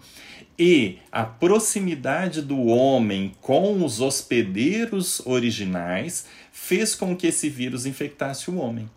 e 0.60 1.00
a 1.12 1.24
proximidade 1.24 2.40
do 2.40 2.68
homem 2.68 3.34
com 3.42 3.84
os 3.84 4.00
hospedeiros 4.00 5.26
originais 5.26 6.28
fez 6.52 6.94
com 6.94 7.16
que 7.16 7.26
esse 7.26 7.50
vírus 7.50 7.88
infectasse 7.88 8.52
o 8.52 8.58
homem. 8.58 8.88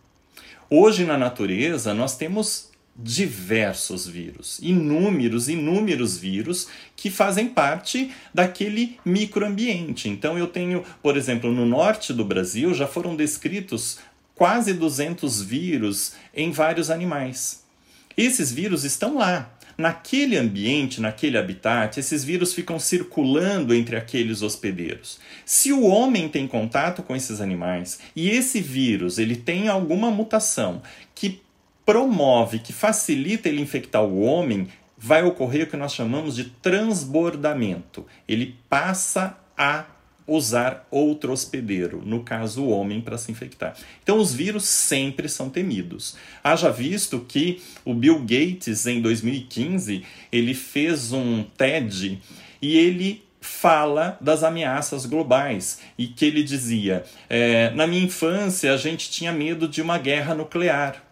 Hoje 0.69 1.07
na 1.07 1.17
natureza 1.17 1.95
nós 1.95 2.19
temos 2.19 2.69
diversos 3.01 4.09
vírus, 4.09 4.59
inúmeros, 4.61 5.49
inúmeros 5.49 6.19
vírus 6.19 6.67
que 6.97 7.09
fazem 7.11 7.49
parte 7.49 8.11
daquele 8.35 8.99
microambiente. 9.05 10.09
Então 10.09 10.37
eu 10.37 10.49
tenho, 10.49 10.85
por 11.01 11.17
exemplo, 11.17 11.53
no 11.53 11.65
norte 11.65 12.13
do 12.13 12.25
Brasil 12.25 12.75
já 12.75 12.89
foram 12.89 13.15
descritos 13.15 13.99
quase 14.39 14.73
200 14.73 15.43
vírus 15.43 16.15
em 16.33 16.53
vários 16.53 16.91
animais. 16.91 17.65
Esses 18.17 18.53
vírus 18.53 18.85
estão 18.85 19.19
lá, 19.19 19.51
naquele 19.77 20.37
ambiente, 20.37 21.01
naquele 21.01 21.37
habitat, 21.37 21.99
esses 21.99 22.25
vírus 22.25 22.55
ficam 22.55 22.79
circulando 22.79 23.75
entre 23.75 23.97
aqueles 23.97 24.41
hospedeiros. 24.41 25.19
Se 25.45 25.73
o 25.73 25.85
homem 25.85 26.29
tem 26.29 26.47
contato 26.47 27.03
com 27.03 27.15
esses 27.15 27.41
animais 27.41 27.99
e 28.15 28.31
esse 28.31 28.61
vírus 28.61 29.19
ele 29.19 29.37
tem 29.37 29.69
alguma 29.69 30.11
mutação 30.11 30.83
que 31.15 31.43
promove, 31.85 32.61
que 32.61 32.73
facilita 32.73 33.49
ele 33.49 33.61
infectar 33.61 34.05
o 34.05 34.21
homem, 34.21 34.69
vai 34.97 35.25
ocorrer 35.25 35.65
o 35.65 35.71
que 35.71 35.77
nós 35.77 35.95
chamamos 35.95 36.37
de 36.37 36.45
transbordamento. 36.45 38.07
Ele 38.29 38.57
passa 38.69 39.37
a 39.57 39.85
usar 40.29 40.87
outro 40.91 41.33
hospedeiro, 41.33 42.03
no 42.05 42.23
caso 42.23 42.63
o 42.63 42.69
homem, 42.69 43.01
para 43.01 43.17
se 43.17 43.33
infectar. 43.33 43.75
Então 44.03 44.19
os 44.19 44.33
vírus 44.33 44.65
sempre 44.65 45.29
são 45.29 45.49
temidos. 45.49 46.17
Haja 46.45 46.71
visto 46.71 47.21
que 47.21 47.63
o 47.85 47.95
Bill 47.95 48.21
Gates, 48.21 48.87
em 48.87 49.01
2015, 49.01 50.05
ele 50.31 50.55
fez 50.55 51.13
um 51.13 51.43
TED 51.43 52.21
e 52.61 52.77
ele 52.77 53.25
fala 53.41 54.19
das 54.21 54.43
ameaças 54.43 55.07
globais 55.07 55.81
e 55.97 56.07
que 56.07 56.27
ele 56.27 56.43
dizia: 56.43 57.05
é, 57.29 57.71
na 57.71 57.87
minha 57.87 58.05
infância 58.05 58.73
a 58.73 58.77
gente 58.77 59.11
tinha 59.11 59.33
medo 59.33 59.67
de 59.67 59.81
uma 59.81 59.97
guerra 59.97 60.35
nuclear 60.35 61.03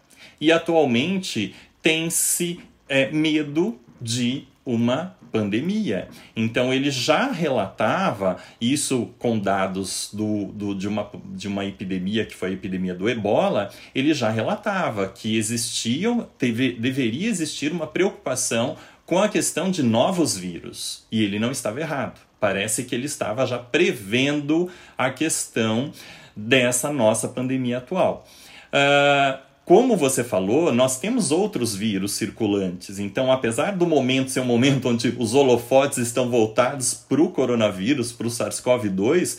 e 0.41 0.53
atualmente 0.53 1.55
tem-se 1.81 2.61
é, 2.89 3.11
medo 3.11 3.79
de 4.01 4.45
uma 4.65 5.17
pandemia. 5.37 6.09
Então 6.35 6.73
ele 6.73 6.91
já 6.91 7.31
relatava 7.31 8.37
isso 8.61 9.11
com 9.19 9.39
dados 9.39 10.11
do, 10.13 10.47
do, 10.47 10.75
de, 10.75 10.89
uma, 10.89 11.11
de 11.27 11.47
uma 11.47 11.65
epidemia 11.65 12.25
que 12.25 12.35
foi 12.35 12.51
a 12.51 12.53
epidemia 12.53 12.95
do 12.95 13.09
ebola, 13.09 13.71
ele 13.95 14.15
já 14.15 14.31
relatava 14.31 15.09
que 15.09 15.37
existia, 15.37 16.13
teve, 16.39 16.73
deveria 16.73 17.29
existir 17.29 17.71
uma 17.73 17.87
preocupação 17.87 18.77
com 19.05 19.19
a 19.19 19.29
questão 19.29 19.71
de 19.71 19.83
novos 19.83 20.37
vírus. 20.37 21.07
E 21.13 21.23
ele 21.23 21.39
não 21.39 21.51
estava 21.51 21.81
errado. 21.81 22.21
Parece 22.41 22.85
que 22.85 22.95
ele 22.95 23.07
estava 23.07 23.47
já 23.47 23.59
prevendo 23.59 24.69
a 24.99 25.11
questão 25.11 25.93
dessa 26.35 26.93
nossa 26.93 27.29
pandemia 27.29 27.79
atual. 27.79 28.27
Uh, 28.67 29.46
como 29.67 29.97
você 29.97 30.23
falou, 30.23 30.73
nós 30.73 31.01
temos 31.01 31.33
outros 31.33 31.75
vírus 31.75 32.13
circulantes. 32.13 33.01
Então, 33.01 33.33
apesar 33.33 33.73
do 33.73 33.85
momento 33.85 34.31
ser 34.31 34.39
um 34.39 34.45
momento 34.45 34.89
onde 34.89 35.13
os 35.19 35.35
holofotes 35.35 35.99
estão 35.99 36.31
voltados 36.31 36.95
para 36.95 37.21
o 37.21 37.31
coronavírus, 37.31 38.13
para 38.13 38.29
o 38.29 38.31
SARS-CoV-2, 38.31 39.39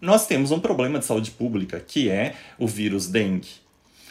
nós 0.00 0.26
temos 0.26 0.50
um 0.50 0.58
problema 0.58 0.98
de 0.98 1.04
saúde 1.04 1.30
pública, 1.30 1.78
que 1.78 2.10
é 2.10 2.34
o 2.58 2.66
vírus 2.66 3.06
dengue. 3.06 3.46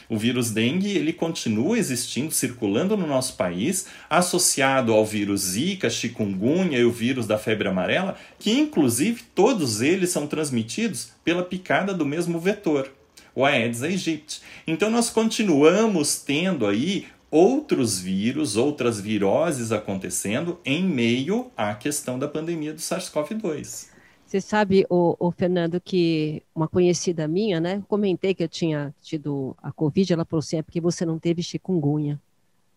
O 0.08 0.16
vírus 0.18 0.52
dengue 0.52 0.96
ele 0.96 1.12
continua 1.12 1.78
existindo, 1.78 2.34
circulando 2.34 2.96
no 2.96 3.06
nosso 3.06 3.36
país, 3.36 3.88
associado 4.10 4.94
ao 4.94 5.06
vírus 5.06 5.42
Zika, 5.42 5.90
chikungunya 5.90 6.80
e 6.80 6.86
o 6.86 6.92
vírus 6.94 7.28
da 7.28 7.38
febre 7.38 7.68
amarela, 7.68 8.16
que 8.40 8.52
inclusive 8.52 9.24
todos 9.36 9.82
eles 9.82 10.12
são 10.12 10.28
transmitidos 10.28 11.10
pela 11.26 11.44
picada 11.44 11.94
do 11.94 12.06
mesmo 12.06 12.40
vetor 12.40 12.90
o 13.36 13.46
Aedes 13.46 13.84
aegypti. 13.84 14.42
Então 14.66 14.90
nós 14.90 15.10
continuamos 15.10 16.20
tendo 16.20 16.66
aí 16.66 17.06
outros 17.30 18.00
vírus, 18.00 18.56
outras 18.56 19.00
viroses 19.00 19.72
acontecendo 19.72 20.60
em 20.64 20.84
meio 20.84 21.52
à 21.58 21.76
questão 21.76 22.18
da 22.18 22.28
pandemia 22.28 22.74
do 22.74 22.80
SARS-CoV-2. 22.80 23.90
Você 24.26 24.42
sabe, 24.42 24.86
o, 24.90 25.16
o, 25.20 25.32
Fernando, 25.32 25.80
que 25.80 26.42
uma 26.56 26.68
conhecida 26.68 27.28
minha, 27.28 27.60
né? 27.60 27.84
Comentei 27.88 28.34
que 28.34 28.44
eu 28.44 28.50
tinha 28.50 28.94
tido 29.02 29.56
a 29.62 29.72
Covid, 29.72 30.14
ela 30.14 30.26
falou 30.26 30.40
assim: 30.40 30.58
é 30.58 30.64
porque 30.64 30.82
você 30.82 31.06
não 31.06 31.20
teve 31.20 31.44
chikungunya. 31.44 32.20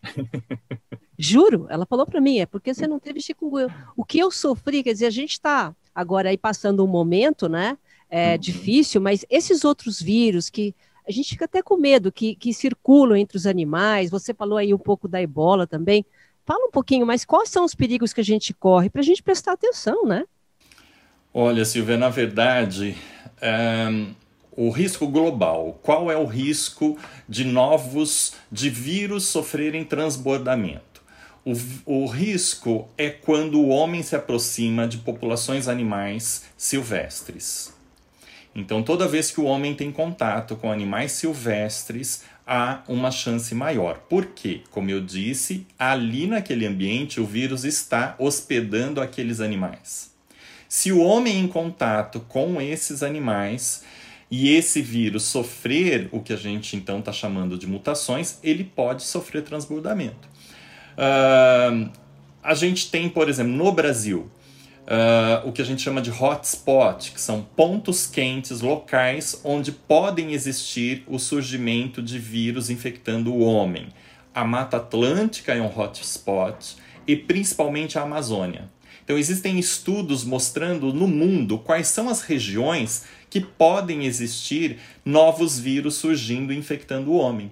Juro, 1.18 1.66
ela 1.70 1.86
falou 1.86 2.06
para 2.06 2.20
mim, 2.20 2.38
é 2.38 2.46
porque 2.46 2.74
você 2.74 2.86
não 2.86 3.00
teve 3.00 3.20
chikungunya. 3.20 3.74
O 3.96 4.04
que 4.04 4.18
eu 4.18 4.30
sofri, 4.30 4.82
quer 4.82 4.92
dizer, 4.92 5.06
a 5.06 5.10
gente 5.10 5.32
está 5.32 5.74
agora 5.94 6.28
aí 6.28 6.36
passando 6.36 6.84
um 6.84 6.86
momento, 6.86 7.48
né? 7.48 7.78
É 8.10 8.32
uhum. 8.32 8.38
difícil, 8.38 9.00
mas 9.00 9.24
esses 9.28 9.64
outros 9.64 10.00
vírus 10.00 10.48
que 10.48 10.74
a 11.06 11.10
gente 11.10 11.30
fica 11.30 11.46
até 11.46 11.62
com 11.62 11.76
medo, 11.78 12.12
que, 12.12 12.34
que 12.34 12.52
circulam 12.52 13.16
entre 13.16 13.38
os 13.38 13.46
animais, 13.46 14.10
você 14.10 14.34
falou 14.34 14.58
aí 14.58 14.74
um 14.74 14.78
pouco 14.78 15.08
da 15.08 15.20
ebola 15.22 15.66
também. 15.66 16.04
Fala 16.44 16.66
um 16.66 16.70
pouquinho 16.70 17.06
mais, 17.06 17.24
quais 17.24 17.48
são 17.48 17.64
os 17.64 17.74
perigos 17.74 18.12
que 18.12 18.20
a 18.20 18.24
gente 18.24 18.52
corre 18.52 18.90
para 18.90 19.00
a 19.00 19.04
gente 19.04 19.22
prestar 19.22 19.52
atenção, 19.52 20.04
né? 20.04 20.24
Olha, 21.32 21.64
Silvia, 21.64 21.96
na 21.96 22.08
verdade, 22.08 22.96
é, 23.40 23.86
o 24.52 24.70
risco 24.70 25.06
global, 25.06 25.78
qual 25.82 26.10
é 26.10 26.16
o 26.16 26.26
risco 26.26 26.98
de 27.28 27.44
novos, 27.44 28.34
de 28.50 28.68
vírus 28.68 29.24
sofrerem 29.24 29.84
transbordamento? 29.84 31.02
O, 31.44 31.52
o 31.86 32.06
risco 32.06 32.88
é 32.98 33.08
quando 33.08 33.60
o 33.60 33.68
homem 33.68 34.02
se 34.02 34.16
aproxima 34.16 34.86
de 34.86 34.98
populações 34.98 35.68
animais 35.68 36.44
silvestres. 36.56 37.72
Então, 38.58 38.82
toda 38.82 39.06
vez 39.06 39.30
que 39.30 39.40
o 39.40 39.44
homem 39.44 39.72
tem 39.72 39.92
contato 39.92 40.56
com 40.56 40.72
animais 40.72 41.12
silvestres, 41.12 42.24
há 42.44 42.82
uma 42.88 43.08
chance 43.12 43.54
maior. 43.54 43.98
Por 44.08 44.26
quê? 44.26 44.62
Como 44.72 44.90
eu 44.90 45.00
disse, 45.00 45.64
ali 45.78 46.26
naquele 46.26 46.66
ambiente 46.66 47.20
o 47.20 47.24
vírus 47.24 47.64
está 47.64 48.16
hospedando 48.18 49.00
aqueles 49.00 49.38
animais. 49.38 50.12
Se 50.68 50.90
o 50.90 51.00
homem 51.00 51.38
em 51.38 51.46
contato 51.46 52.18
com 52.18 52.60
esses 52.60 53.04
animais 53.04 53.84
e 54.28 54.52
esse 54.52 54.82
vírus 54.82 55.22
sofrer 55.22 56.08
o 56.10 56.20
que 56.20 56.32
a 56.32 56.36
gente 56.36 56.74
então 56.74 56.98
está 56.98 57.12
chamando 57.12 57.56
de 57.56 57.66
mutações, 57.68 58.40
ele 58.42 58.64
pode 58.64 59.04
sofrer 59.04 59.44
transbordamento. 59.44 60.28
Uh, 60.98 61.88
a 62.42 62.54
gente 62.54 62.90
tem, 62.90 63.08
por 63.08 63.28
exemplo, 63.28 63.52
no 63.52 63.70
Brasil, 63.70 64.28
uh, 64.88 65.46
o 65.46 65.52
que 65.52 65.60
a 65.60 65.64
gente 65.64 65.82
chama 65.82 66.00
de 66.00 66.10
hotspot, 66.10 67.12
que 67.12 67.20
são 67.20 67.42
pontos 67.42 68.06
quentes 68.06 68.62
locais 68.62 69.40
onde 69.44 69.70
podem 69.70 70.32
existir 70.32 71.04
o 71.06 71.18
surgimento 71.18 72.02
de 72.02 72.18
vírus 72.18 72.70
infectando 72.70 73.32
o 73.32 73.40
homem. 73.40 73.88
A 74.34 74.44
Mata 74.44 74.78
Atlântica 74.78 75.52
é 75.52 75.60
um 75.60 75.66
hotspot 75.66 76.76
e 77.06 77.14
principalmente 77.14 77.98
a 77.98 78.02
Amazônia. 78.02 78.68
Então, 79.04 79.16
existem 79.16 79.58
estudos 79.58 80.22
mostrando 80.22 80.92
no 80.92 81.08
mundo 81.08 81.58
quais 81.58 81.88
são 81.88 82.10
as 82.10 82.20
regiões 82.20 83.04
que 83.30 83.40
podem 83.40 84.04
existir 84.04 84.78
novos 85.02 85.58
vírus 85.58 85.94
surgindo 85.94 86.52
e 86.52 86.56
infectando 86.58 87.10
o 87.10 87.16
homem. 87.16 87.46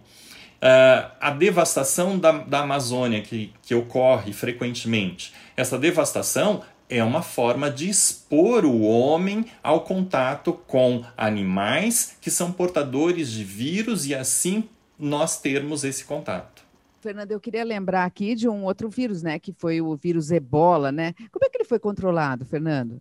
Uh, 0.57 1.11
a 1.19 1.31
devastação 1.31 2.19
da, 2.19 2.33
da 2.33 2.61
Amazônia 2.61 3.23
que, 3.23 3.53
que 3.63 3.75
ocorre 3.75 4.35
frequentemente. 4.35 5.33
Essa 5.57 5.79
devastação 5.79 6.63
é 6.89 7.03
uma 7.03 7.23
forma 7.23 7.71
de 7.71 7.89
expor 7.89 8.65
o 8.65 8.83
homem 8.83 9.47
ao 9.63 9.83
contato 9.83 10.53
com 10.53 11.05
animais 11.17 12.17
que 12.21 12.31
são 12.31 12.53
portadores 12.53 13.31
de 13.31 13.45
vírus 13.45 14.07
e 14.07 14.15
assim 14.15 14.69
nós 14.99 15.41
termos 15.41 15.85
esse 15.85 16.05
contato. 16.05 16.65
Fernanda, 17.01 17.33
eu 17.33 17.41
queria 17.41 17.65
lembrar 17.65 18.05
aqui 18.05 18.35
de 18.35 18.49
um 18.49 18.65
outro 18.65 18.89
vírus, 18.89 19.23
né, 19.23 19.39
que 19.39 19.53
foi 19.53 19.81
o 19.81 19.95
vírus 19.97 20.31
Ebola, 20.31 20.91
né? 20.91 21.13
Como 21.31 21.45
é 21.45 21.49
que 21.49 21.59
ele 21.59 21.65
foi 21.65 21.79
controlado, 21.79 22.45
Fernando? 22.45 23.01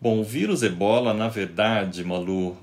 Bom, 0.00 0.20
o 0.20 0.24
vírus 0.24 0.62
Ebola, 0.62 1.12
na 1.12 1.28
verdade, 1.28 2.04
Malu, 2.04 2.56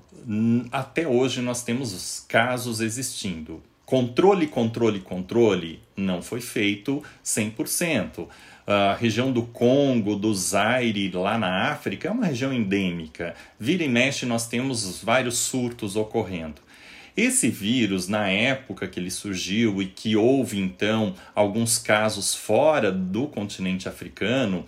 até 0.71 1.07
hoje 1.07 1.41
nós 1.41 1.63
temos 1.63 2.25
casos 2.27 2.79
existindo. 2.79 3.61
Controle, 3.85 4.47
controle, 4.47 4.99
controle 4.99 5.79
não 5.95 6.21
foi 6.21 6.41
feito 6.41 7.03
100%. 7.23 8.27
A 8.67 8.95
região 8.95 9.31
do 9.31 9.43
Congo, 9.43 10.15
do 10.15 10.33
Zaire, 10.33 11.11
lá 11.11 11.37
na 11.37 11.69
África, 11.71 12.07
é 12.07 12.11
uma 12.11 12.25
região 12.25 12.51
endêmica. 12.51 13.35
Vira 13.59 13.83
e 13.83 13.87
mexe, 13.87 14.25
nós 14.25 14.47
temos 14.47 15.03
vários 15.03 15.37
surtos 15.37 15.95
ocorrendo. 15.95 16.65
Esse 17.15 17.47
vírus, 17.47 18.07
na 18.07 18.27
época 18.27 18.87
que 18.87 18.99
ele 18.99 19.11
surgiu 19.11 19.81
e 19.81 19.85
que 19.85 20.15
houve 20.15 20.59
então 20.59 21.13
alguns 21.33 21.77
casos 21.77 22.33
fora 22.33 22.91
do 22.91 23.27
continente 23.27 23.87
africano, 23.87 24.65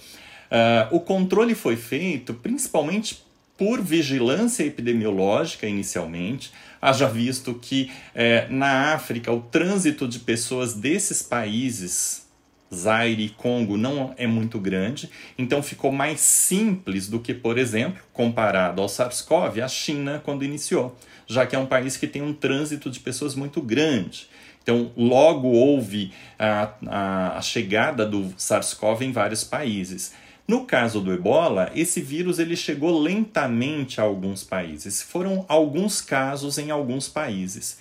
uh, 0.52 0.96
o 0.96 1.00
controle 1.00 1.56
foi 1.56 1.76
feito 1.76 2.36
principalmente 2.36 3.26
por 3.58 3.82
vigilância 3.82 4.64
epidemiológica 4.64 5.66
inicialmente. 5.66 6.52
Haja 6.80 7.10
visto 7.10 7.56
que 7.56 7.92
eh, 8.14 8.46
na 8.52 8.94
África 8.94 9.32
o 9.32 9.42
trânsito 9.42 10.08
de 10.08 10.20
pessoas 10.20 10.76
desses 10.76 11.24
países 11.24 12.27
Zaire 12.74 13.26
e 13.26 13.30
Congo 13.30 13.78
não 13.78 14.14
é 14.18 14.28
muito 14.28 14.60
grande, 14.60 15.10
então 15.38 15.64
ficou 15.64 15.92
mais 15.92 16.20
simples 16.20 17.08
do 17.08 17.20
que, 17.20 17.34
por 17.34 17.58
exemplo, 17.58 18.02
comparado 18.12 18.82
ao 18.82 18.88
SARS-CoV, 18.88 19.62
a 19.62 19.68
China 19.68 20.22
quando 20.24 20.44
iniciou, 20.44 20.98
já 21.26 21.46
que 21.46 21.56
é 21.56 21.60
um 21.60 21.66
país 21.66 21.98
que 21.98 22.08
tem 22.08 22.22
um 22.22 22.34
trânsito 22.34 22.90
de 22.90 23.00
pessoas 23.00 23.36
muito 23.36 23.62
grande. 23.62 24.28
Então, 24.62 24.92
logo 24.98 25.48
houve 25.48 26.12
a, 26.38 26.74
a, 26.88 27.38
a 27.38 27.42
chegada 27.42 28.06
do 28.06 28.34
SARS-CoV 28.38 29.04
em 29.04 29.14
vários 29.14 29.44
países. 29.44 30.14
No 30.46 30.66
caso 30.66 31.00
do 31.00 31.14
ebola, 31.14 31.72
esse 31.74 32.02
vírus 32.02 32.40
ele 32.40 32.56
chegou 32.56 33.00
lentamente 33.00 34.00
a 34.02 34.04
alguns 34.04 34.44
países. 34.44 35.02
Foram 35.02 35.46
alguns 35.48 36.02
casos 36.02 36.58
em 36.58 36.70
alguns 36.70 37.08
países. 37.08 37.80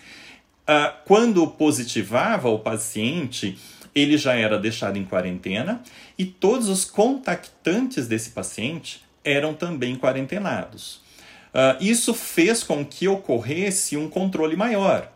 Uh, 0.62 0.92
quando 1.04 1.46
positivava 1.46 2.48
o 2.48 2.58
paciente, 2.58 3.56
ele 3.96 4.18
já 4.18 4.34
era 4.34 4.58
deixado 4.58 4.98
em 4.98 5.04
quarentena 5.04 5.82
e 6.18 6.26
todos 6.26 6.68
os 6.68 6.84
contactantes 6.84 8.06
desse 8.06 8.30
paciente 8.30 9.02
eram 9.24 9.54
também 9.54 9.96
quarentenados. 9.96 11.00
Uh, 11.46 11.80
isso 11.80 12.12
fez 12.12 12.62
com 12.62 12.84
que 12.84 13.08
ocorresse 13.08 13.96
um 13.96 14.10
controle 14.10 14.54
maior. 14.54 15.10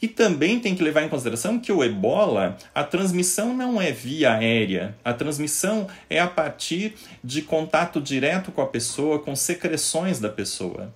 E 0.00 0.06
também 0.06 0.60
tem 0.60 0.76
que 0.76 0.82
levar 0.82 1.02
em 1.02 1.08
consideração 1.08 1.58
que 1.58 1.72
o 1.72 1.82
ebola, 1.82 2.56
a 2.72 2.84
transmissão 2.84 3.56
não 3.56 3.80
é 3.80 3.90
via 3.90 4.34
aérea, 4.34 4.94
a 5.02 5.12
transmissão 5.12 5.88
é 6.08 6.20
a 6.20 6.28
partir 6.28 6.94
de 7.24 7.42
contato 7.42 8.00
direto 8.00 8.52
com 8.52 8.60
a 8.60 8.66
pessoa, 8.66 9.18
com 9.18 9.34
secreções 9.34 10.20
da 10.20 10.28
pessoa 10.28 10.92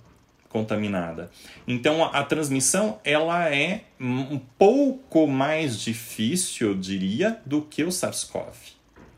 contaminada. 0.53 1.31
Então 1.67 2.05
a, 2.05 2.19
a, 2.19 2.23
transmissão 2.23 2.99
ela 3.03 3.53
é 3.53 3.81
um 3.99 4.39
pouco 4.57 5.27
mais 5.27 5.79
difícil, 5.79 6.69
eu 6.69 6.75
diria, 6.75 7.39
do 7.45 7.63
que 7.63 7.83
o 7.83 7.91
SARS-CoV, 7.91 8.53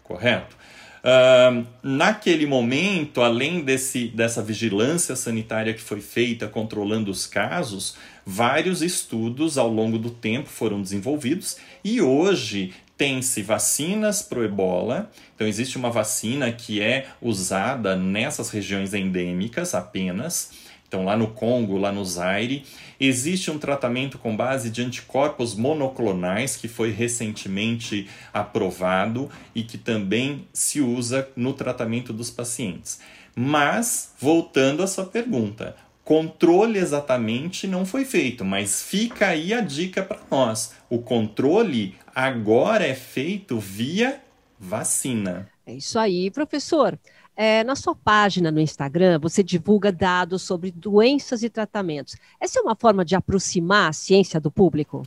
correto? 0.01 0.55
Uh, 1.03 1.67
naquele 1.83 2.47
momento, 2.47 3.21
além 3.21 3.61
desse, 3.61 4.07
dessa 4.07 4.41
vigilância 4.41 5.15
sanitária 5.15 5.71
que 5.71 5.81
foi 5.81 6.01
feita 6.01 6.47
controlando 6.47 7.11
os 7.11 7.27
casos, 7.27 7.95
vários 8.25 8.81
estudos 8.81 9.55
ao 9.55 9.69
longo 9.69 9.99
do 9.99 10.09
tempo 10.09 10.49
foram 10.49 10.81
desenvolvidos 10.81 11.57
e 11.83 12.01
hoje 12.01 12.73
tem-se 12.97 13.43
vacinas 13.43 14.21
para 14.21 14.39
o 14.39 14.43
ebola. 14.43 15.11
Então, 15.35 15.45
existe 15.45 15.77
uma 15.77 15.91
vacina 15.91 16.51
que 16.51 16.81
é 16.81 17.07
usada 17.21 17.95
nessas 17.95 18.49
regiões 18.49 18.93
endêmicas 18.93 19.75
apenas. 19.75 20.64
Então, 20.87 21.03
lá 21.03 21.17
no 21.17 21.27
Congo, 21.27 21.77
lá 21.77 21.91
no 21.91 22.05
Zaire, 22.05 22.63
existe 22.99 23.49
um 23.51 23.57
tratamento 23.59 24.17
com 24.17 24.35
base 24.35 24.69
de 24.69 24.81
anticorpos 24.81 25.55
monoclonais 25.55 26.55
que 26.55 26.67
foi 26.67 26.91
recentemente 26.91 28.07
aprovado 28.33 29.29
e 29.53 29.63
que 29.63 29.77
também 29.77 30.47
se 30.53 30.81
usa 30.81 31.27
no 31.35 31.53
tratamento 31.53 32.13
dos 32.13 32.29
pacientes. 32.29 32.99
Mas, 33.35 34.13
voltando 34.19 34.81
à 34.83 34.87
sua 34.87 35.05
pergunta, 35.05 35.75
controle 36.03 36.79
exatamente 36.79 37.67
não 37.67 37.85
foi 37.85 38.05
feito, 38.05 38.45
mas 38.45 38.81
fica 38.83 39.27
aí 39.27 39.53
a 39.53 39.61
dica 39.61 40.03
para 40.03 40.19
nós. 40.31 40.73
O 40.89 40.99
controle 40.99 41.95
agora 42.13 42.85
é 42.85 42.93
feito 42.95 43.59
via 43.59 44.21
vacina. 44.59 45.49
É 45.65 45.73
isso 45.75 45.97
aí, 45.99 46.29
professor. 46.31 46.99
É, 47.37 47.63
na 47.65 47.75
sua 47.75 47.93
página 47.93 48.49
no 48.49 48.61
Instagram, 48.61 49.19
você 49.19 49.43
divulga 49.43 49.91
dados 49.91 50.41
sobre 50.41 50.71
doenças 50.71 51.43
e 51.43 51.49
tratamentos. 51.49 52.15
Essa 52.39 52.59
é 52.59 52.61
uma 52.61 52.75
forma 52.75 53.03
de 53.03 53.13
aproximar 53.13 53.89
a 53.89 53.93
ciência 53.93 54.39
do 54.39 54.49
público? 54.49 55.05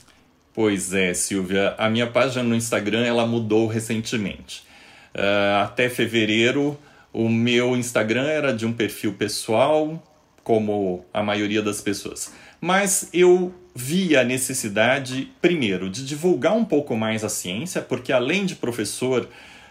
Pois 0.53 0.93
é, 0.93 1.15
Silvia. 1.15 1.75
A 1.79 1.89
minha 1.89 2.07
página 2.07 2.43
no 2.43 2.55
Instagram 2.55 3.05
ela 3.05 3.27
mudou 3.27 3.67
recentemente. 3.67 4.67
Uh, 5.15 5.63
até 5.63 5.89
fevereiro, 5.89 6.77
o 7.13 7.29
meu 7.29 7.77
Instagram 7.77 8.27
era 8.27 8.53
de 8.53 8.67
um 8.67 8.73
perfil 8.73 9.15
pessoal, 9.15 10.03
como 10.45 11.05
a 11.15 11.23
maioria 11.23 11.63
das 11.63 11.81
pessoas. 11.81 12.33
Mas 12.61 13.09
eu 13.13 13.55
vi 13.75 14.17
a 14.17 14.25
necessidade, 14.25 15.33
primeiro, 15.41 15.89
de 15.89 16.05
divulgar 16.05 16.55
um 16.55 16.65
pouco 16.65 16.97
mais 16.97 17.23
a 17.23 17.29
ciência, 17.29 17.81
porque 17.81 18.13
além 18.13 18.45
de 18.45 18.57
professor, 18.57 19.29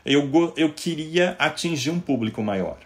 eu, 0.07 0.53
eu 0.55 0.73
queria 0.73 1.35
atingir 1.37 1.91
um 1.91 1.99
público 1.99 2.41
maior. 2.41 2.77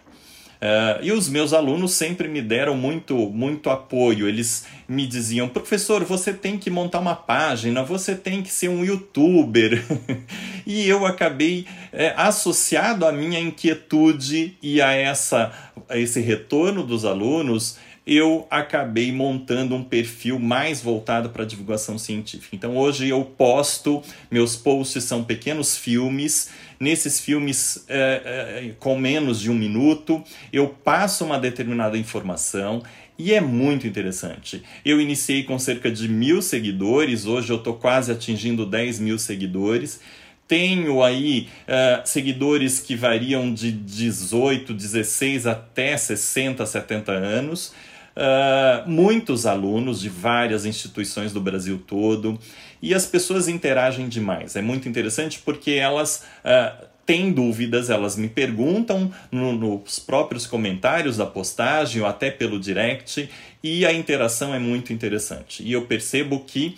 Uh, 0.62 1.02
e 1.02 1.10
os 1.10 1.28
meus 1.28 1.52
alunos 1.52 1.90
sempre 1.90 2.28
me 2.28 2.40
deram 2.40 2.76
muito, 2.76 3.16
muito 3.16 3.68
apoio. 3.68 4.28
Eles 4.28 4.64
me 4.86 5.08
diziam: 5.08 5.48
professor, 5.48 6.04
você 6.04 6.32
tem 6.32 6.56
que 6.56 6.70
montar 6.70 7.00
uma 7.00 7.16
página, 7.16 7.82
você 7.82 8.14
tem 8.14 8.42
que 8.42 8.52
ser 8.52 8.68
um 8.68 8.84
youtuber. 8.84 9.82
e 10.64 10.88
eu 10.88 11.04
acabei 11.04 11.66
é, 11.92 12.14
associado 12.16 13.04
à 13.04 13.10
minha 13.10 13.40
inquietude 13.40 14.56
e 14.62 14.80
a, 14.80 14.92
essa, 14.92 15.52
a 15.88 15.98
esse 15.98 16.20
retorno 16.20 16.84
dos 16.84 17.04
alunos 17.04 17.76
eu 18.04 18.48
acabei 18.50 19.12
montando 19.12 19.76
um 19.76 19.84
perfil 19.84 20.38
mais 20.38 20.80
voltado 20.80 21.30
para 21.30 21.44
divulgação 21.44 21.96
científica. 21.98 22.56
Então 22.56 22.76
hoje 22.76 23.08
eu 23.08 23.24
posto, 23.24 24.02
meus 24.30 24.56
posts 24.56 25.04
são 25.04 25.22
pequenos 25.22 25.76
filmes. 25.76 26.50
Nesses 26.82 27.20
filmes 27.20 27.84
é, 27.88 28.64
é, 28.66 28.74
com 28.80 28.98
menos 28.98 29.40
de 29.40 29.48
um 29.48 29.54
minuto, 29.54 30.20
eu 30.52 30.66
passo 30.66 31.24
uma 31.24 31.38
determinada 31.38 31.96
informação 31.96 32.82
e 33.16 33.32
é 33.32 33.40
muito 33.40 33.86
interessante. 33.86 34.64
Eu 34.84 35.00
iniciei 35.00 35.44
com 35.44 35.60
cerca 35.60 35.88
de 35.92 36.08
mil 36.08 36.42
seguidores, 36.42 37.24
hoje 37.24 37.52
eu 37.52 37.58
estou 37.58 37.74
quase 37.74 38.10
atingindo 38.10 38.66
10 38.66 38.98
mil 38.98 39.16
seguidores. 39.16 40.00
Tenho 40.48 41.04
aí 41.04 41.46
uh, 41.68 42.02
seguidores 42.04 42.80
que 42.80 42.96
variam 42.96 43.54
de 43.54 43.70
18, 43.70 44.74
16 44.74 45.46
até 45.46 45.96
60, 45.96 46.66
70 46.66 47.12
anos. 47.12 47.72
Uh, 48.14 48.88
muitos 48.88 49.46
alunos 49.46 50.00
de 50.00 50.10
várias 50.10 50.66
instituições 50.66 51.32
do 51.32 51.40
Brasil 51.40 51.82
todo 51.86 52.38
e 52.82 52.94
as 52.94 53.06
pessoas 53.06 53.48
interagem 53.48 54.08
demais. 54.08 54.54
É 54.54 54.60
muito 54.60 54.88
interessante 54.88 55.38
porque 55.38 55.72
elas 55.72 56.24
uh, 56.44 56.86
têm 57.06 57.32
dúvidas, 57.32 57.90
elas 57.90 58.16
me 58.16 58.28
perguntam 58.28 59.10
no, 59.30 59.52
nos 59.52 59.98
próprios 59.98 60.46
comentários 60.46 61.16
da 61.16 61.26
postagem 61.26 62.02
ou 62.02 62.06
até 62.06 62.30
pelo 62.30 62.60
direct 62.60 63.28
e 63.62 63.86
a 63.86 63.92
interação 63.92 64.54
é 64.54 64.58
muito 64.58 64.92
interessante. 64.92 65.62
E 65.62 65.72
eu 65.72 65.86
percebo 65.86 66.40
que 66.40 66.76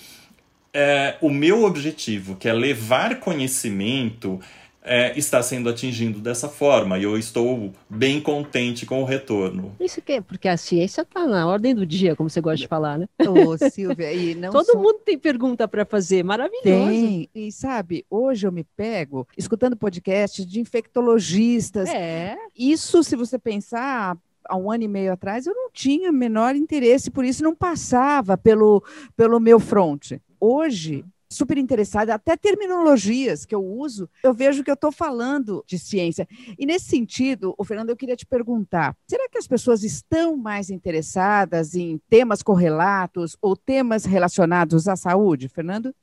uh, 0.75 1.27
o 1.27 1.31
meu 1.31 1.65
objetivo, 1.65 2.37
que 2.37 2.49
é 2.49 2.53
levar 2.53 3.21
conhecimento, 3.21 4.41
é, 4.85 5.19
está 5.19 5.43
sendo 5.43 5.69
atingido 5.69 6.21
dessa 6.21 6.49
forma 6.49 6.99
e 6.99 7.05
eu 7.05 7.17
estou 7.19 7.73
bem 7.89 8.21
contente 8.21 8.85
com 8.85 9.03
o 9.03 9.05
retorno. 9.05 9.75
Isso 9.81 10.03
que 10.03 10.13
é 10.13 10.21
porque 10.21 10.47
a 10.47 10.57
ciência 10.57 11.03
está 11.03 11.27
na 11.27 11.47
ordem 11.47 11.75
do 11.75 11.87
dia, 11.87 12.15
como 12.15 12.29
você 12.29 12.41
gosta 12.41 12.59
de 12.59 12.69
falar, 12.69 12.99
né? 12.99 13.09
Ô, 13.27 13.57
Silvia, 13.71 14.13
e 14.13 14.35
não 14.35 14.51
todo 14.51 14.67
só... 14.67 14.79
mundo 14.79 15.01
tem 15.05 15.19
pergunta 15.19 15.67
para 15.67 15.85
fazer, 15.85 16.23
maravilhoso. 16.23 16.63
Tem 16.63 17.29
e 17.35 17.51
sabe, 17.51 18.05
hoje 18.11 18.47
eu 18.47 18.53
me 18.53 18.65
pego 18.77 19.27
escutando 19.37 19.77
podcasts 19.77 20.45
de 20.47 20.61
infectologistas. 20.61 21.89
É. 21.89 22.37
Isso, 22.57 23.03
se 23.03 23.17
você 23.17 23.39
pensar 23.39 24.17
há 24.47 24.57
um 24.57 24.71
ano 24.71 24.85
e 24.85 24.89
meio 24.89 25.13
atrás, 25.13 25.47
eu 25.47 25.55
não 25.55 25.71
tinha 25.73 26.13
menor 26.13 26.55
interesse, 26.55 27.11
por 27.11 27.25
isso 27.25 27.43
não 27.43 27.55
passava 27.55 28.37
pelo, 28.37 28.85
pelo 29.17 29.41
meu 29.41 29.59
front 29.59 30.13
hoje 30.45 31.03
super 31.35 31.59
interessada, 31.59 32.15
até 32.15 32.37
terminologias 32.37 33.45
que 33.45 33.55
eu 33.55 33.65
uso, 33.65 34.09
eu 34.23 34.33
vejo 34.33 34.63
que 34.63 34.71
eu 34.71 34.75
estou 34.75 34.93
falando 34.93 35.65
de 35.67 35.79
ciência. 35.79 36.27
E 36.59 36.65
nesse 36.65 36.87
sentido, 36.87 37.55
o 37.59 37.65
Fernando, 37.65 37.91
eu 37.91 37.97
queria 37.97 38.17
te 38.17 38.27
perguntar: 38.27 38.97
será 39.07 39.29
que 39.29 39.39
as 39.39 39.47
pessoas 39.47 39.83
estão 39.85 40.37
mais 40.37 40.71
interessadas 40.71 41.75
em 41.75 42.01
temas 42.09 42.43
correlatos 42.43 43.37
ou 43.41 43.57
temas 43.57 44.05
relacionados 44.05 44.89
à 44.89 44.97
saúde, 44.97 45.49
Fernando? 45.49 45.95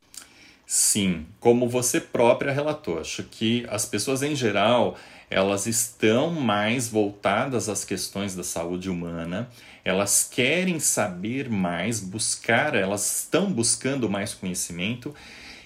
Sim, 0.65 1.25
como 1.39 1.67
você 1.67 1.99
própria 1.99 2.53
relatou, 2.53 2.99
acho 2.99 3.23
que 3.23 3.65
as 3.69 3.85
pessoas 3.85 4.23
em 4.23 4.35
geral 4.35 4.95
elas 5.29 5.65
estão 5.65 6.29
mais 6.29 6.89
voltadas 6.89 7.69
às 7.69 7.85
questões 7.85 8.35
da 8.35 8.43
saúde 8.43 8.89
humana, 8.89 9.49
elas 9.83 10.27
querem 10.29 10.79
saber 10.79 11.49
mais, 11.49 11.99
buscar, 11.99 12.75
elas 12.75 13.21
estão 13.23 13.51
buscando 13.51 14.09
mais 14.09 14.33
conhecimento 14.33 15.13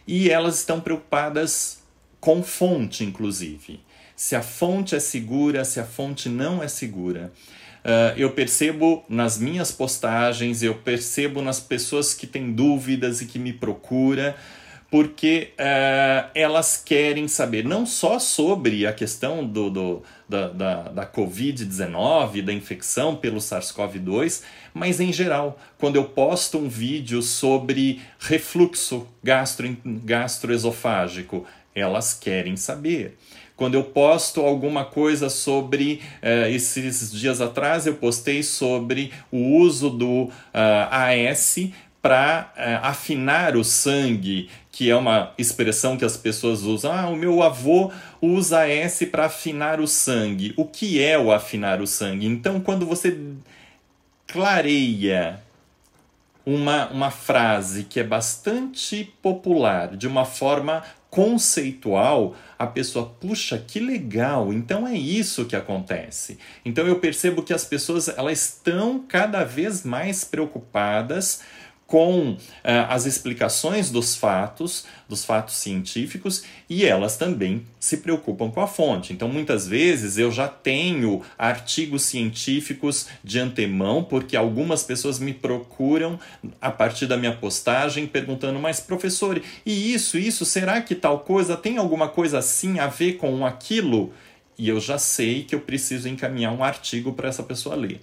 e 0.08 0.30
elas 0.30 0.60
estão 0.60 0.80
preocupadas 0.80 1.80
com 2.20 2.42
fonte, 2.42 3.04
inclusive. 3.04 3.80
Se 4.16 4.36
a 4.36 4.42
fonte 4.42 4.96
é 4.96 5.00
segura, 5.00 5.66
se 5.66 5.80
a 5.80 5.86
fonte 5.86 6.30
não 6.30 6.64
é 6.64 6.68
segura. 6.68 7.32
Uh, 7.84 8.18
eu 8.18 8.32
percebo 8.32 9.04
nas 9.08 9.38
minhas 9.38 9.72
postagens, 9.72 10.64
eu 10.64 10.74
percebo 10.76 11.42
nas 11.42 11.60
pessoas 11.60 12.14
que 12.14 12.26
têm 12.26 12.52
dúvidas 12.52 13.22
e 13.22 13.26
que 13.26 13.38
me 13.38 13.54
procuram 13.54 14.34
porque 14.90 15.54
uh, 15.60 16.30
elas 16.34 16.82
querem 16.84 17.28
saber 17.28 17.66
não 17.66 17.86
só 17.86 18.20
sobre 18.20 18.86
a 18.86 18.94
questão 18.94 19.46
do, 19.46 19.70
do 19.70 20.04
da, 20.28 20.48
da, 20.48 20.82
da 20.84 21.06
Covid-19, 21.06 22.42
da 22.42 22.54
infecção 22.54 23.16
pelo 23.16 23.38
SARS-CoV-2, 23.38 24.44
mas 24.74 25.00
em 25.00 25.12
geral. 25.14 25.60
Quando 25.78 25.98
eu 25.98 26.06
posto 26.06 26.58
um 26.58 26.68
vídeo 26.68 27.22
sobre 27.22 28.02
refluxo 28.20 29.08
gastro, 29.24 29.78
gastroesofágico, 29.86 31.46
elas 31.74 32.14
querem 32.14 32.56
saber. 32.56 33.18
Quando 33.56 33.76
eu 33.76 33.84
posto 33.84 34.42
alguma 34.42 34.84
coisa 34.84 35.30
sobre, 35.30 36.02
uh, 36.22 36.48
esses 36.50 37.12
dias 37.12 37.40
atrás 37.40 37.88
eu 37.88 37.96
postei 37.96 38.44
sobre 38.44 39.14
o 39.32 39.58
uso 39.58 39.90
do 39.90 40.24
uh, 40.24 40.32
AS 40.90 41.58
para 42.02 42.54
uh, 42.56 42.86
afinar 42.86 43.56
o 43.56 43.64
sangue 43.64 44.50
que 44.76 44.90
é 44.90 44.96
uma 44.96 45.32
expressão 45.38 45.96
que 45.96 46.04
as 46.04 46.18
pessoas 46.18 46.64
usam. 46.64 46.92
Ah, 46.92 47.08
o 47.08 47.16
meu 47.16 47.42
avô 47.42 47.94
usa 48.22 48.68
S 48.68 49.06
para 49.06 49.28
afinar 49.28 49.80
o 49.80 49.88
sangue. 49.88 50.54
O 50.58 50.66
que 50.66 51.02
é 51.02 51.18
o 51.18 51.32
afinar 51.32 51.80
o 51.80 51.88
sangue? 51.88 52.28
Então, 52.28 52.60
quando 52.60 52.86
você 52.86 53.18
clareia 54.28 55.40
uma, 56.46 56.90
uma 56.90 57.10
frase 57.10 57.86
que 57.86 58.02
é 58.02 58.04
bastante 58.04 59.14
popular, 59.22 59.96
de 59.96 60.10
uma 60.10 60.26
forma 60.26 60.84
conceitual, 61.10 62.36
a 62.60 62.68
pessoa, 62.68 63.06
puxa, 63.06 63.58
que 63.58 63.80
legal, 63.80 64.52
então 64.52 64.86
é 64.86 64.94
isso 64.94 65.46
que 65.46 65.56
acontece. 65.56 66.38
Então 66.66 66.86
eu 66.86 67.00
percebo 67.00 67.44
que 67.44 67.54
as 67.54 67.64
pessoas 67.64 68.10
elas 68.10 68.42
estão 68.42 69.00
cada 69.08 69.46
vez 69.46 69.84
mais 69.84 70.26
preocupadas 70.26 71.40
com 71.88 72.32
uh, 72.32 72.38
as 72.90 73.06
explicações 73.06 73.92
dos 73.92 74.16
fatos, 74.16 74.86
dos 75.08 75.24
fatos 75.24 75.56
científicos, 75.56 76.44
e 76.68 76.84
elas 76.84 77.16
também 77.16 77.64
se 77.80 77.98
preocupam 77.98 78.50
com 78.50 78.60
a 78.60 78.68
fonte. 78.68 79.14
Então, 79.14 79.28
muitas 79.28 79.68
vezes 79.68 80.18
eu 80.18 80.32
já 80.32 80.48
tenho 80.48 81.22
artigos 81.38 82.04
científicos 82.04 83.08
de 83.24 83.40
antemão, 83.40 84.04
porque 84.04 84.36
algumas 84.36 84.84
pessoas 84.84 85.20
me 85.20 85.34
procuram 85.34 86.20
a 86.60 86.72
partir 86.72 87.06
da 87.06 87.18
minha 87.18 87.36
postagem 87.36 88.08
perguntando: 88.08 88.60
mas 88.60 88.80
professor, 88.80 89.40
e 89.66 89.94
isso, 89.94 90.18
isso, 90.18 90.44
será 90.44 90.82
que 90.82 90.96
tal 90.96 91.20
coisa 91.20 91.56
tem 91.56 91.78
alguma 91.78 92.08
coisa 92.08 92.40
assim 92.40 92.80
a 92.80 92.88
ver 92.88 93.14
com 93.14 93.46
aquilo? 93.46 94.12
E 94.58 94.70
eu 94.70 94.80
já 94.80 94.98
sei 94.98 95.44
que 95.44 95.54
eu 95.54 95.60
preciso 95.60 96.08
encaminhar 96.08 96.54
um 96.54 96.64
artigo 96.64 97.14
para 97.14 97.28
essa 97.28 97.44
pessoa 97.44 97.76
ler. 97.76 98.00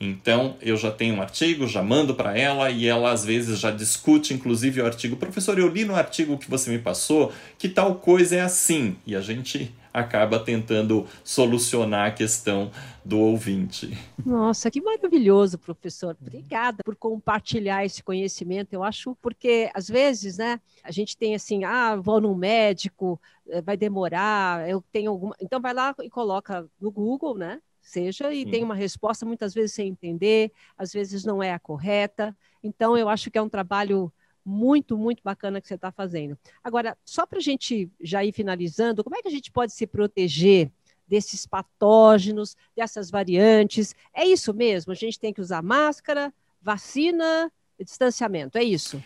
Então, 0.00 0.56
eu 0.62 0.76
já 0.76 0.90
tenho 0.92 1.16
um 1.16 1.20
artigo, 1.22 1.66
já 1.66 1.82
mando 1.82 2.14
para 2.14 2.36
ela 2.38 2.70
e 2.70 2.86
ela 2.86 3.10
às 3.10 3.24
vezes 3.24 3.58
já 3.58 3.70
discute, 3.70 4.32
inclusive, 4.32 4.80
o 4.80 4.86
artigo. 4.86 5.16
Professor, 5.16 5.58
eu 5.58 5.68
li 5.68 5.84
no 5.84 5.94
artigo 5.94 6.38
que 6.38 6.48
você 6.48 6.70
me 6.70 6.78
passou 6.78 7.32
que 7.58 7.68
tal 7.68 7.96
coisa 7.96 8.36
é 8.36 8.40
assim. 8.40 8.96
E 9.04 9.16
a 9.16 9.20
gente 9.20 9.74
acaba 9.92 10.38
tentando 10.38 11.06
solucionar 11.24 12.08
a 12.08 12.10
questão 12.12 12.70
do 13.04 13.18
ouvinte. 13.18 13.98
Nossa, 14.24 14.70
que 14.70 14.80
maravilhoso, 14.80 15.58
professor. 15.58 16.16
Obrigada 16.20 16.82
por 16.84 16.94
compartilhar 16.96 17.84
esse 17.84 18.02
conhecimento. 18.02 18.72
Eu 18.72 18.82
acho 18.84 19.16
porque 19.22 19.70
às 19.74 19.88
vezes, 19.88 20.36
né, 20.38 20.60
a 20.82 20.90
gente 20.90 21.16
tem 21.16 21.34
assim, 21.34 21.64
ah, 21.64 21.96
vou 21.96 22.20
num 22.20 22.34
médico, 22.34 23.20
eh, 23.48 23.62
vai 23.62 23.76
demorar, 23.76 24.68
eu 24.68 24.84
tenho 24.92 25.10
alguma. 25.10 25.34
Então 25.40 25.60
vai 25.60 25.72
lá 25.72 25.94
e 26.02 26.10
coloca 26.10 26.68
no 26.80 26.90
Google, 26.90 27.36
né? 27.38 27.60
Seja, 27.88 28.32
e 28.32 28.44
Sim. 28.44 28.50
tem 28.50 28.64
uma 28.64 28.74
resposta 28.74 29.24
muitas 29.24 29.54
vezes 29.54 29.72
sem 29.72 29.88
entender, 29.88 30.52
às 30.76 30.92
vezes 30.92 31.24
não 31.24 31.42
é 31.42 31.52
a 31.52 31.58
correta. 31.58 32.36
Então, 32.62 32.96
eu 32.96 33.08
acho 33.08 33.30
que 33.30 33.38
é 33.38 33.42
um 33.42 33.48
trabalho 33.48 34.12
muito, 34.44 34.96
muito 34.96 35.22
bacana 35.22 35.60
que 35.60 35.68
você 35.68 35.74
está 35.74 35.92
fazendo. 35.92 36.38
Agora, 36.64 36.96
só 37.04 37.26
para 37.26 37.38
a 37.38 37.42
gente 37.42 37.90
já 38.00 38.24
ir 38.24 38.32
finalizando, 38.32 39.04
como 39.04 39.16
é 39.16 39.22
que 39.22 39.28
a 39.28 39.32
gente 39.32 39.50
pode 39.52 39.72
se 39.72 39.86
proteger 39.86 40.70
desses 41.06 41.46
patógenos, 41.46 42.56
dessas 42.76 43.10
variantes? 43.10 43.94
É 44.14 44.24
isso 44.24 44.54
mesmo? 44.54 44.92
A 44.92 44.94
gente 44.94 45.18
tem 45.18 45.32
que 45.32 45.40
usar 45.40 45.62
máscara, 45.62 46.32
vacina, 46.62 47.50
distanciamento, 47.78 48.58
é 48.58 48.64
isso? 48.64 49.02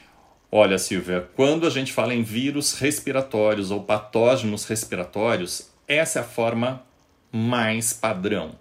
Olha, 0.51 0.79
Silvia, 0.79 1.31
quando 1.35 1.66
a 1.66 1.71
gente 1.71 1.92
fala 1.92 2.14
em 2.14 2.23
vírus 2.23 2.75
respiratórios 2.75 3.71
ou 3.71 3.83
patógenos 3.83 4.64
respiratórios, 4.64 5.71
essa 5.88 6.18
é 6.18 6.23
a 6.23 6.27
forma 6.27 6.85
mais 7.33 7.92
padrão. 7.92 8.53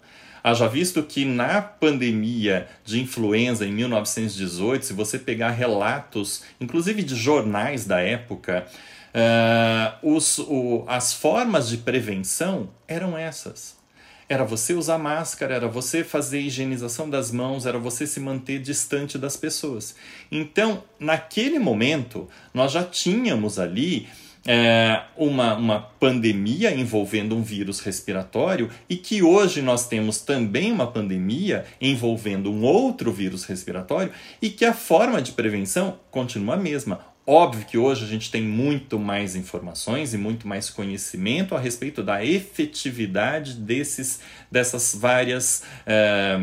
Haja 0.44 0.68
visto 0.68 1.04
que 1.04 1.24
na 1.24 1.62
pandemia 1.62 2.68
de 2.84 3.00
influenza 3.00 3.66
em 3.66 3.72
1918, 3.72 4.86
se 4.86 4.94
você 4.94 5.20
pegar 5.20 5.52
relatos, 5.52 6.44
inclusive 6.60 7.04
de 7.04 7.16
jornais 7.16 7.86
da 7.86 8.00
época, 8.00 8.66
uh, 9.14 10.16
os, 10.16 10.40
o, 10.40 10.84
as 10.88 11.14
formas 11.14 11.70
de 11.70 11.78
prevenção 11.78 12.70
eram 12.88 13.18
essas. 13.18 13.80
Era 14.28 14.46
você 14.46 14.74
usar 14.74 14.98
máscara, 14.98 15.54
era 15.54 15.68
você 15.68 16.06
fazer 16.06 16.40
higienização 16.40 17.10
das 17.10 17.32
mãos, 17.32 17.66
era 17.66 17.78
você 17.78 18.08
se 18.08 18.20
manter 18.20 18.60
distante 18.60 19.18
das 19.18 19.36
pessoas. 19.36 19.94
Então, 20.32 20.86
naquele 20.98 21.60
momento, 21.60 22.30
nós 22.54 22.72
já 22.72 22.82
tínhamos 22.82 23.60
ali 23.60 24.08
é, 24.46 25.04
uma, 25.16 25.56
uma 25.56 25.80
pandemia 25.80 26.74
envolvendo 26.74 27.36
um 27.36 27.44
vírus 27.44 27.80
respiratório 27.80 28.70
e 28.90 28.96
que 28.96 29.22
hoje 29.22 29.62
nós 29.62 29.88
temos 29.88 30.22
também 30.22 30.72
uma 30.72 30.88
pandemia 30.88 31.66
envolvendo 31.80 32.52
um 32.52 32.64
outro 32.64 33.12
vírus 33.12 33.44
respiratório 33.44 34.12
e 34.42 34.50
que 34.50 34.66
a 34.66 34.74
forma 34.74 35.22
de 35.22 35.34
prevenção 35.34 36.00
continua 36.10 36.56
a 36.56 36.58
mesma. 36.58 37.12
Óbvio 37.26 37.66
que 37.66 37.78
hoje 37.78 38.04
a 38.04 38.08
gente 38.08 38.32
tem 38.32 38.42
muito 38.42 38.98
mais 38.98 39.36
informações 39.36 40.14
e 40.14 40.18
muito 40.18 40.48
mais 40.48 40.72
conhecimento 40.72 41.56
a 41.56 41.60
respeito 41.60 42.02
da 42.02 42.26
efetividade 42.26 43.54
desses, 43.54 44.22
dessas 44.50 44.96
várias 44.96 45.64
é, 45.86 46.36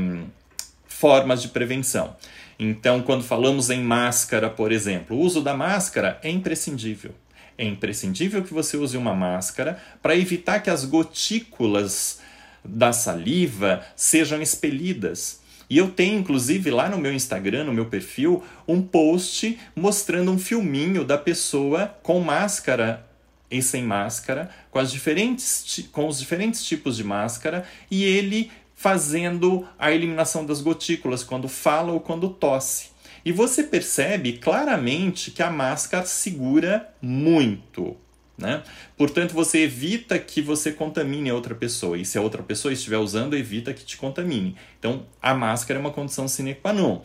formas 0.87 1.43
de 1.43 1.49
prevenção. 1.49 2.17
Então, 2.61 3.03
quando 3.03 3.25
falamos 3.25 3.71
em 3.71 3.83
máscara, 3.83 4.49
por 4.49 4.71
exemplo, 4.71 5.17
o 5.17 5.21
uso 5.21 5.43
da 5.43 5.55
máscara 5.55 6.19
é 6.23 6.31
imprescindível 6.31 7.13
é 7.59 7.65
imprescindível 7.65 8.43
que 8.43 8.55
você 8.55 8.77
use 8.77 8.97
uma 8.97 9.15
máscara 9.15 9.83
para 10.01 10.17
evitar 10.17 10.61
que 10.61 10.71
as 10.71 10.85
gotículas 10.85 12.21
da 12.65 12.93
saliva 12.93 13.85
sejam 13.97 14.41
expelidas. 14.41 15.41
E 15.69 15.77
eu 15.77 15.91
tenho, 15.91 16.19
inclusive, 16.19 16.71
lá 16.71 16.89
no 16.89 16.97
meu 16.97 17.13
Instagram, 17.13 17.65
no 17.65 17.75
meu 17.75 17.87
perfil, 17.87 18.43
um 18.67 18.81
post 18.81 19.59
mostrando 19.77 20.31
um 20.31 20.39
filminho 20.39 21.05
da 21.05 21.19
pessoa 21.19 21.99
com 22.03 22.21
máscara 22.21 23.07
e 23.51 23.61
sem 23.61 23.83
máscara, 23.83 24.51
com, 24.71 24.79
as 24.79 24.91
diferentes, 24.91 25.89
com 25.93 26.07
os 26.07 26.19
diferentes 26.19 26.65
tipos 26.65 26.97
de 26.97 27.05
máscara, 27.05 27.67
e 27.91 28.05
ele 28.05 28.51
fazendo 28.75 29.67
a 29.79 29.91
eliminação 29.91 30.47
das 30.47 30.61
gotículas 30.61 31.25
quando 31.25 31.49
fala 31.49 31.93
ou 31.93 32.01
quando 32.01 32.29
tosse. 32.29 32.91
E 33.29 33.33
você 33.33 33.63
percebe 33.63 34.39
claramente 34.39 35.31
que 35.31 35.43
a 35.43 35.51
máscara 35.51 36.07
segura 36.07 36.89
muito. 37.03 37.95
Né? 38.39 38.63
Portanto, 38.97 39.35
você 39.35 39.65
evita 39.65 40.19
que 40.19 40.41
você 40.41 40.73
contamine 40.73 41.29
a 41.29 41.35
outra 41.35 41.55
pessoa. 41.55 41.99
E 41.99 42.07
se 42.07 42.17
a 42.17 42.23
outra 42.23 42.43
pessoa 42.43 42.73
estiver 42.73 42.97
usando, 42.97 43.37
evita 43.37 43.75
que 43.75 43.85
te 43.85 43.99
contamine. 43.99 44.57
Então, 44.79 45.05
a 45.21 45.35
máscara 45.35 45.79
é 45.79 45.83
uma 45.83 45.91
condição 45.91 46.27
sine 46.27 46.55
qua 46.55 46.73
non. 46.73 47.03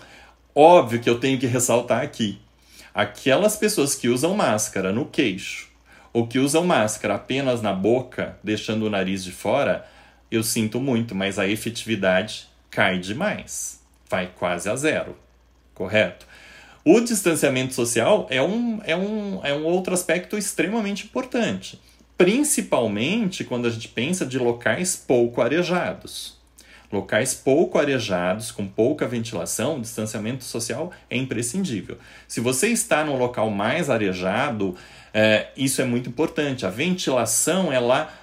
Óbvio 0.55 1.01
que 1.01 1.09
eu 1.09 1.19
tenho 1.19 1.37
que 1.37 1.45
ressaltar 1.45 2.01
aqui: 2.01 2.39
aquelas 2.93 3.57
pessoas 3.57 3.93
que 3.93 4.07
usam 4.07 4.33
máscara 4.33 4.93
no 4.93 5.05
queixo 5.05 5.69
ou 6.13 6.25
que 6.25 6.39
usam 6.39 6.63
máscara 6.63 7.15
apenas 7.15 7.61
na 7.61 7.73
boca, 7.73 8.39
deixando 8.41 8.85
o 8.85 8.89
nariz 8.89 9.25
de 9.25 9.33
fora, 9.33 9.85
eu 10.31 10.41
sinto 10.41 10.79
muito, 10.79 11.13
mas 11.13 11.37
a 11.37 11.49
efetividade 11.49 12.47
cai 12.71 12.97
demais. 12.97 13.81
Vai 14.09 14.31
quase 14.33 14.69
a 14.69 14.75
zero 14.77 15.21
correto? 15.73 16.25
O 16.85 16.99
distanciamento 16.99 17.73
social 17.73 18.27
é 18.29 18.41
um, 18.41 18.81
é 18.83 18.95
um, 18.95 19.39
é 19.43 19.53
um 19.53 19.63
outro 19.63 19.93
aspecto 19.93 20.37
extremamente 20.37 21.05
importante, 21.05 21.79
principalmente 22.17 23.43
quando 23.43 23.67
a 23.67 23.69
gente 23.69 23.87
pensa 23.87 24.25
de 24.25 24.37
locais 24.37 24.95
pouco 24.95 25.41
arejados. 25.41 26.37
Locais 26.91 27.33
pouco 27.33 27.79
arejados, 27.79 28.51
com 28.51 28.67
pouca 28.67 29.07
ventilação, 29.07 29.81
distanciamento 29.81 30.43
social 30.43 30.91
é 31.09 31.17
imprescindível. 31.17 31.97
Se 32.27 32.39
você 32.39 32.67
está 32.67 33.03
num 33.03 33.17
local 33.17 33.49
mais 33.49 33.89
arejado, 33.89 34.75
é, 35.13 35.47
isso 35.57 35.81
é 35.81 35.85
muito 35.85 36.09
importante. 36.09 36.65
A 36.65 36.69
ventilação 36.69 37.73
ela 37.73 38.13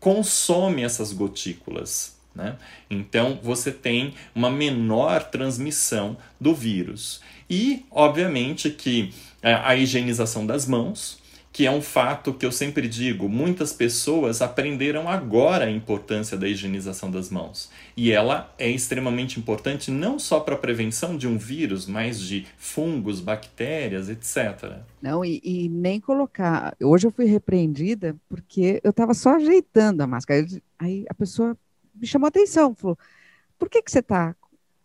consome 0.00 0.84
essas 0.84 1.12
gotículas. 1.12 2.17
Né? 2.38 2.56
Então 2.88 3.40
você 3.42 3.72
tem 3.72 4.14
uma 4.32 4.48
menor 4.48 5.24
transmissão 5.24 6.16
do 6.40 6.54
vírus. 6.54 7.20
E, 7.50 7.84
obviamente, 7.90 8.70
que 8.70 9.12
é, 9.42 9.54
a 9.54 9.74
higienização 9.74 10.46
das 10.46 10.64
mãos, 10.64 11.18
que 11.52 11.66
é 11.66 11.70
um 11.72 11.82
fato 11.82 12.32
que 12.32 12.46
eu 12.46 12.52
sempre 12.52 12.86
digo, 12.86 13.28
muitas 13.28 13.72
pessoas 13.72 14.40
aprenderam 14.40 15.08
agora 15.08 15.64
a 15.64 15.70
importância 15.70 16.36
da 16.36 16.46
higienização 16.46 17.10
das 17.10 17.28
mãos. 17.28 17.68
E 17.96 18.12
ela 18.12 18.54
é 18.56 18.70
extremamente 18.70 19.40
importante 19.40 19.90
não 19.90 20.16
só 20.16 20.38
para 20.38 20.54
a 20.54 20.58
prevenção 20.58 21.16
de 21.16 21.26
um 21.26 21.36
vírus, 21.36 21.86
mas 21.86 22.20
de 22.20 22.46
fungos, 22.56 23.18
bactérias, 23.18 24.08
etc. 24.08 24.82
Não, 25.02 25.24
e, 25.24 25.40
e 25.42 25.68
nem 25.68 25.98
colocar. 25.98 26.76
Hoje 26.80 27.08
eu 27.08 27.10
fui 27.10 27.24
repreendida 27.24 28.14
porque 28.28 28.80
eu 28.84 28.90
estava 28.90 29.12
só 29.12 29.34
ajeitando 29.34 30.02
a 30.02 30.06
máscara. 30.06 30.46
Aí 30.78 31.04
a 31.08 31.14
pessoa 31.14 31.56
me 31.98 32.06
chamou 32.06 32.26
a 32.26 32.28
atenção, 32.28 32.74
falou: 32.74 32.98
por 33.58 33.68
que, 33.68 33.82
que 33.82 33.90
você 33.90 33.98
está 33.98 34.34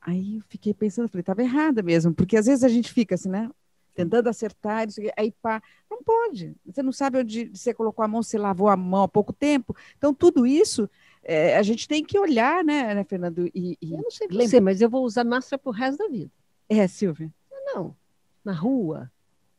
Aí 0.05 0.37
eu 0.37 0.43
fiquei 0.49 0.73
pensando, 0.73 1.07
falei, 1.07 1.21
estava 1.21 1.41
errada 1.41 1.81
mesmo, 1.81 2.13
porque 2.13 2.35
às 2.35 2.45
vezes 2.45 2.63
a 2.63 2.67
gente 2.67 2.91
fica 2.91 3.15
assim, 3.15 3.29
né? 3.29 3.49
Tentando 3.95 4.27
acertar, 4.27 4.85
aí 5.15 5.31
pá, 5.41 5.61
não 5.89 6.03
pode. 6.03 6.55
Você 6.65 6.83
não 6.83 6.91
sabe 6.91 7.19
onde 7.19 7.51
você 7.53 7.73
colocou 7.73 8.03
a 8.03 8.07
mão, 8.07 8.21
você 8.21 8.37
lavou 8.37 8.67
a 8.67 8.75
mão 8.75 9.03
há 9.03 9.07
pouco 9.07 9.31
tempo. 9.31 9.75
Então, 9.97 10.13
tudo 10.13 10.45
isso 10.45 10.89
é, 11.23 11.55
a 11.55 11.63
gente 11.63 11.87
tem 11.87 12.03
que 12.03 12.19
olhar, 12.19 12.63
né, 12.63 12.93
né 12.95 13.03
Fernando? 13.03 13.47
E, 13.53 13.77
e 13.81 13.93
eu 13.93 14.01
não 14.01 14.11
sei 14.11 14.27
você, 14.27 14.59
mas 14.59 14.81
eu 14.81 14.89
vou 14.89 15.05
usar 15.05 15.23
máscara 15.23 15.59
pro 15.59 15.71
resto 15.71 15.99
da 15.99 16.09
vida. 16.09 16.31
É, 16.67 16.87
Silvia? 16.87 17.31
Não. 17.67 17.95
Na 18.43 18.51
rua, 18.51 19.09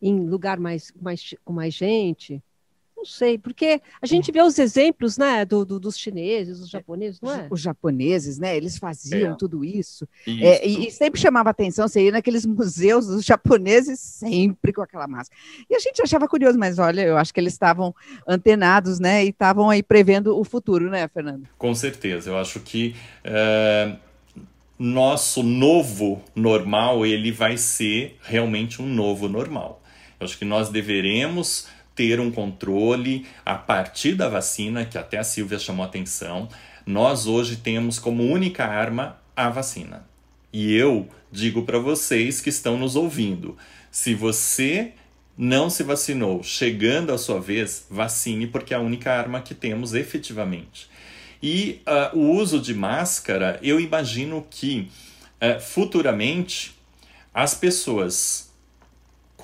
em 0.02 0.28
lugar 0.28 0.58
mais, 0.58 0.92
mais, 1.00 1.34
com 1.44 1.52
mais 1.52 1.72
gente, 1.72 2.42
não 3.04 3.10
sei, 3.10 3.36
porque 3.36 3.82
a 4.00 4.06
gente 4.06 4.32
vê 4.32 4.40
os 4.40 4.58
exemplos, 4.58 5.18
né, 5.18 5.44
do, 5.44 5.62
do 5.62 5.78
dos 5.78 5.96
chineses, 5.98 6.58
dos 6.58 6.70
japoneses, 6.70 7.20
não 7.20 7.32
é? 7.32 7.46
Os 7.50 7.60
japoneses, 7.60 8.38
né, 8.38 8.56
eles 8.56 8.78
faziam 8.78 9.34
é. 9.34 9.36
tudo 9.36 9.62
isso. 9.62 10.08
isso. 10.26 10.42
É, 10.42 10.66
e, 10.66 10.88
e, 10.88 10.90
sempre 10.90 11.20
chamava 11.20 11.50
atenção, 11.50 11.86
você 11.86 12.06
ia 12.06 12.10
naqueles 12.10 12.46
museus 12.46 13.06
dos 13.06 13.22
japoneses, 13.22 14.00
sempre 14.00 14.72
com 14.72 14.80
aquela 14.80 15.06
máscara. 15.06 15.38
E 15.68 15.76
a 15.76 15.78
gente 15.78 16.00
achava 16.00 16.26
curioso, 16.26 16.58
mas 16.58 16.78
olha, 16.78 17.02
eu 17.02 17.18
acho 17.18 17.32
que 17.32 17.38
eles 17.38 17.52
estavam 17.52 17.94
antenados, 18.26 18.98
né, 18.98 19.22
e 19.22 19.28
estavam 19.28 19.68
aí 19.68 19.82
prevendo 19.82 20.38
o 20.38 20.42
futuro, 20.42 20.88
né, 20.88 21.06
Fernando? 21.08 21.46
Com 21.58 21.74
certeza, 21.74 22.30
eu 22.30 22.38
acho 22.38 22.58
que... 22.60 22.96
É 23.22 23.96
nosso 24.76 25.44
novo 25.44 26.20
normal 26.34 27.06
ele 27.06 27.30
vai 27.30 27.56
ser 27.56 28.18
realmente 28.20 28.82
um 28.82 28.86
novo 28.86 29.28
normal. 29.28 29.80
Eu 30.18 30.24
acho 30.24 30.36
que 30.36 30.44
nós 30.44 30.68
deveremos 30.68 31.68
ter 31.94 32.20
um 32.20 32.30
controle 32.30 33.26
a 33.44 33.54
partir 33.54 34.14
da 34.14 34.28
vacina, 34.28 34.84
que 34.84 34.98
até 34.98 35.18
a 35.18 35.24
Silvia 35.24 35.58
chamou 35.58 35.84
atenção. 35.84 36.48
Nós 36.86 37.26
hoje 37.26 37.56
temos 37.56 37.98
como 37.98 38.24
única 38.24 38.64
arma 38.64 39.18
a 39.36 39.48
vacina. 39.48 40.06
E 40.52 40.74
eu 40.74 41.08
digo 41.30 41.62
para 41.62 41.78
vocês 41.78 42.40
que 42.40 42.48
estão 42.48 42.76
nos 42.76 42.96
ouvindo: 42.96 43.56
se 43.90 44.14
você 44.14 44.92
não 45.36 45.68
se 45.68 45.82
vacinou, 45.82 46.42
chegando 46.42 47.12
a 47.12 47.18
sua 47.18 47.40
vez, 47.40 47.86
vacine, 47.90 48.46
porque 48.46 48.72
é 48.72 48.76
a 48.76 48.80
única 48.80 49.12
arma 49.12 49.40
que 49.40 49.54
temos 49.54 49.94
efetivamente. 49.94 50.88
E 51.42 51.82
uh, 51.86 52.16
o 52.16 52.30
uso 52.32 52.60
de 52.60 52.72
máscara, 52.72 53.58
eu 53.62 53.80
imagino 53.80 54.46
que 54.48 54.88
uh, 55.42 55.60
futuramente 55.60 56.74
as 57.34 57.54
pessoas 57.54 58.53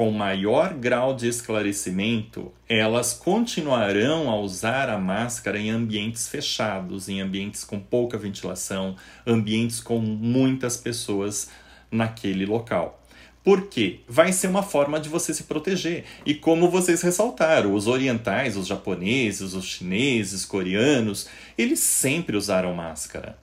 com 0.01 0.11
maior 0.11 0.73
grau 0.73 1.15
de 1.15 1.29
esclarecimento, 1.29 2.51
elas 2.67 3.13
continuarão 3.13 4.31
a 4.31 4.41
usar 4.41 4.89
a 4.89 4.97
máscara 4.97 5.59
em 5.59 5.69
ambientes 5.69 6.27
fechados, 6.27 7.07
em 7.07 7.21
ambientes 7.21 7.65
com 7.65 7.79
pouca 7.79 8.17
ventilação, 8.17 8.97
ambientes 9.27 9.79
com 9.79 9.99
muitas 9.99 10.79
pessoas 10.79 11.51
naquele 11.91 12.47
local. 12.47 13.05
Por 13.45 13.67
quê? 13.67 14.01
Vai 14.09 14.33
ser 14.33 14.47
uma 14.47 14.63
forma 14.63 14.99
de 14.99 15.11
você 15.11 15.35
se 15.35 15.43
proteger. 15.43 16.07
E 16.25 16.35
como 16.35 16.71
vocês 16.71 17.03
ressaltaram, 17.03 17.75
os 17.75 17.87
orientais, 17.87 18.57
os 18.57 18.67
japoneses, 18.67 19.53
os 19.53 19.67
chineses, 19.67 20.47
coreanos, 20.47 21.29
eles 21.59 21.79
sempre 21.79 22.39
usaram 22.39 22.73
máscara. 22.73 23.37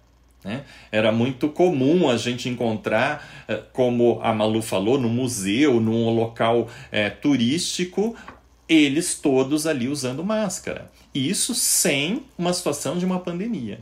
Né? 0.48 0.64
Era 0.90 1.12
muito 1.12 1.50
comum 1.50 2.10
a 2.10 2.16
gente 2.16 2.48
encontrar, 2.48 3.28
eh, 3.50 3.62
como 3.74 4.18
a 4.24 4.34
Malu 4.34 4.62
falou, 4.62 4.98
no 4.98 5.10
museu, 5.10 5.82
num 5.82 6.10
local 6.16 6.70
é, 6.90 7.10
turístico, 7.10 8.16
eles 8.70 9.20
todos 9.20 9.68
ali 9.68 9.90
usando 9.90 10.24
máscara. 10.24 10.90
E 11.14 11.30
isso 11.30 11.54
sem 11.54 12.24
uma 12.38 12.54
situação 12.54 12.98
de 12.98 13.06
uma 13.06 13.20
pandemia. 13.20 13.80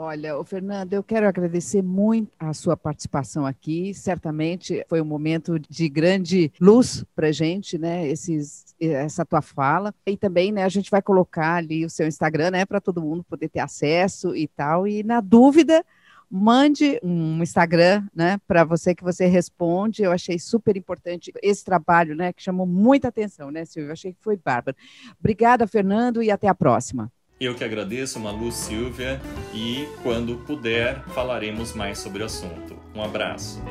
Olha, 0.00 0.38
o 0.38 0.44
Fernando, 0.44 0.92
eu 0.92 1.02
quero 1.02 1.26
agradecer 1.26 1.82
muito 1.82 2.30
a 2.38 2.54
sua 2.54 2.76
participação 2.76 3.44
aqui. 3.44 3.92
Certamente 3.92 4.84
foi 4.88 5.00
um 5.00 5.04
momento 5.04 5.58
de 5.58 5.88
grande 5.88 6.52
luz 6.60 7.04
para 7.16 7.32
gente, 7.32 7.76
né? 7.76 8.06
Esses, 8.06 8.76
essa 8.80 9.26
tua 9.26 9.42
fala 9.42 9.92
e 10.06 10.16
também, 10.16 10.52
né? 10.52 10.62
A 10.62 10.68
gente 10.68 10.88
vai 10.88 11.02
colocar 11.02 11.56
ali 11.56 11.84
o 11.84 11.90
seu 11.90 12.06
Instagram, 12.06 12.52
né? 12.52 12.64
Para 12.64 12.80
todo 12.80 13.02
mundo 13.02 13.24
poder 13.24 13.48
ter 13.48 13.58
acesso 13.58 14.36
e 14.36 14.46
tal. 14.46 14.86
E 14.86 15.02
na 15.02 15.20
dúvida, 15.20 15.84
mande 16.30 16.98
um 17.02 17.42
Instagram, 17.42 18.06
né, 18.14 18.38
para 18.46 18.64
você 18.64 18.94
que 18.94 19.02
você 19.02 19.26
responde. 19.26 20.02
Eu 20.02 20.12
achei 20.12 20.38
super 20.38 20.76
importante 20.76 21.32
esse 21.42 21.64
trabalho, 21.64 22.14
né, 22.14 22.32
que 22.32 22.42
chamou 22.42 22.66
muita 22.66 23.08
atenção, 23.08 23.50
né, 23.50 23.64
Silvia? 23.64 23.88
Eu 23.88 23.92
achei 23.92 24.12
que 24.12 24.22
foi 24.22 24.36
bárbaro. 24.36 24.76
Obrigada, 25.18 25.66
Fernando, 25.66 26.22
e 26.22 26.30
até 26.30 26.48
a 26.48 26.54
próxima. 26.54 27.10
Eu 27.40 27.54
que 27.54 27.62
agradeço, 27.62 28.18
Malu 28.18 28.50
Silvia, 28.50 29.20
e 29.54 29.88
quando 30.02 30.38
puder, 30.38 31.04
falaremos 31.10 31.72
mais 31.72 31.98
sobre 31.98 32.22
o 32.22 32.26
assunto. 32.26 32.76
Um 32.94 33.02
abraço. 33.02 33.62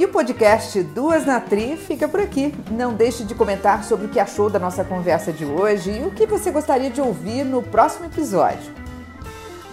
E 0.00 0.04
o 0.06 0.08
podcast 0.08 0.82
Duas 0.82 1.26
na 1.26 1.38
Tri 1.38 1.76
fica 1.76 2.08
por 2.08 2.20
aqui. 2.20 2.54
Não 2.70 2.94
deixe 2.94 3.22
de 3.22 3.34
comentar 3.34 3.84
sobre 3.84 4.06
o 4.06 4.08
que 4.08 4.18
achou 4.18 4.48
da 4.48 4.58
nossa 4.58 4.82
conversa 4.82 5.30
de 5.30 5.44
hoje 5.44 5.90
e 5.90 6.06
o 6.06 6.10
que 6.10 6.24
você 6.24 6.50
gostaria 6.50 6.88
de 6.88 7.02
ouvir 7.02 7.44
no 7.44 7.62
próximo 7.62 8.06
episódio. 8.06 8.72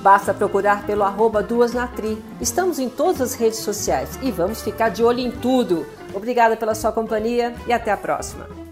Basta 0.02 0.34
procurar 0.34 0.86
pelo 0.86 1.04
arroba 1.04 1.42
Duas 1.42 1.72
na 1.72 1.88
Tri. 1.88 2.22
Estamos 2.42 2.78
em 2.78 2.90
todas 2.90 3.22
as 3.22 3.36
redes 3.36 3.60
sociais 3.60 4.20
e 4.22 4.30
vamos 4.30 4.62
ficar 4.62 4.90
de 4.90 5.02
olho 5.02 5.22
em 5.22 5.32
tudo. 5.32 5.86
Obrigada 6.13 6.58
pela 6.58 6.76
sua 6.76 6.92
companhia 6.92 7.56
e 7.66 7.72
até 7.72 7.90
a 7.90 7.96
próxima. 7.96 8.66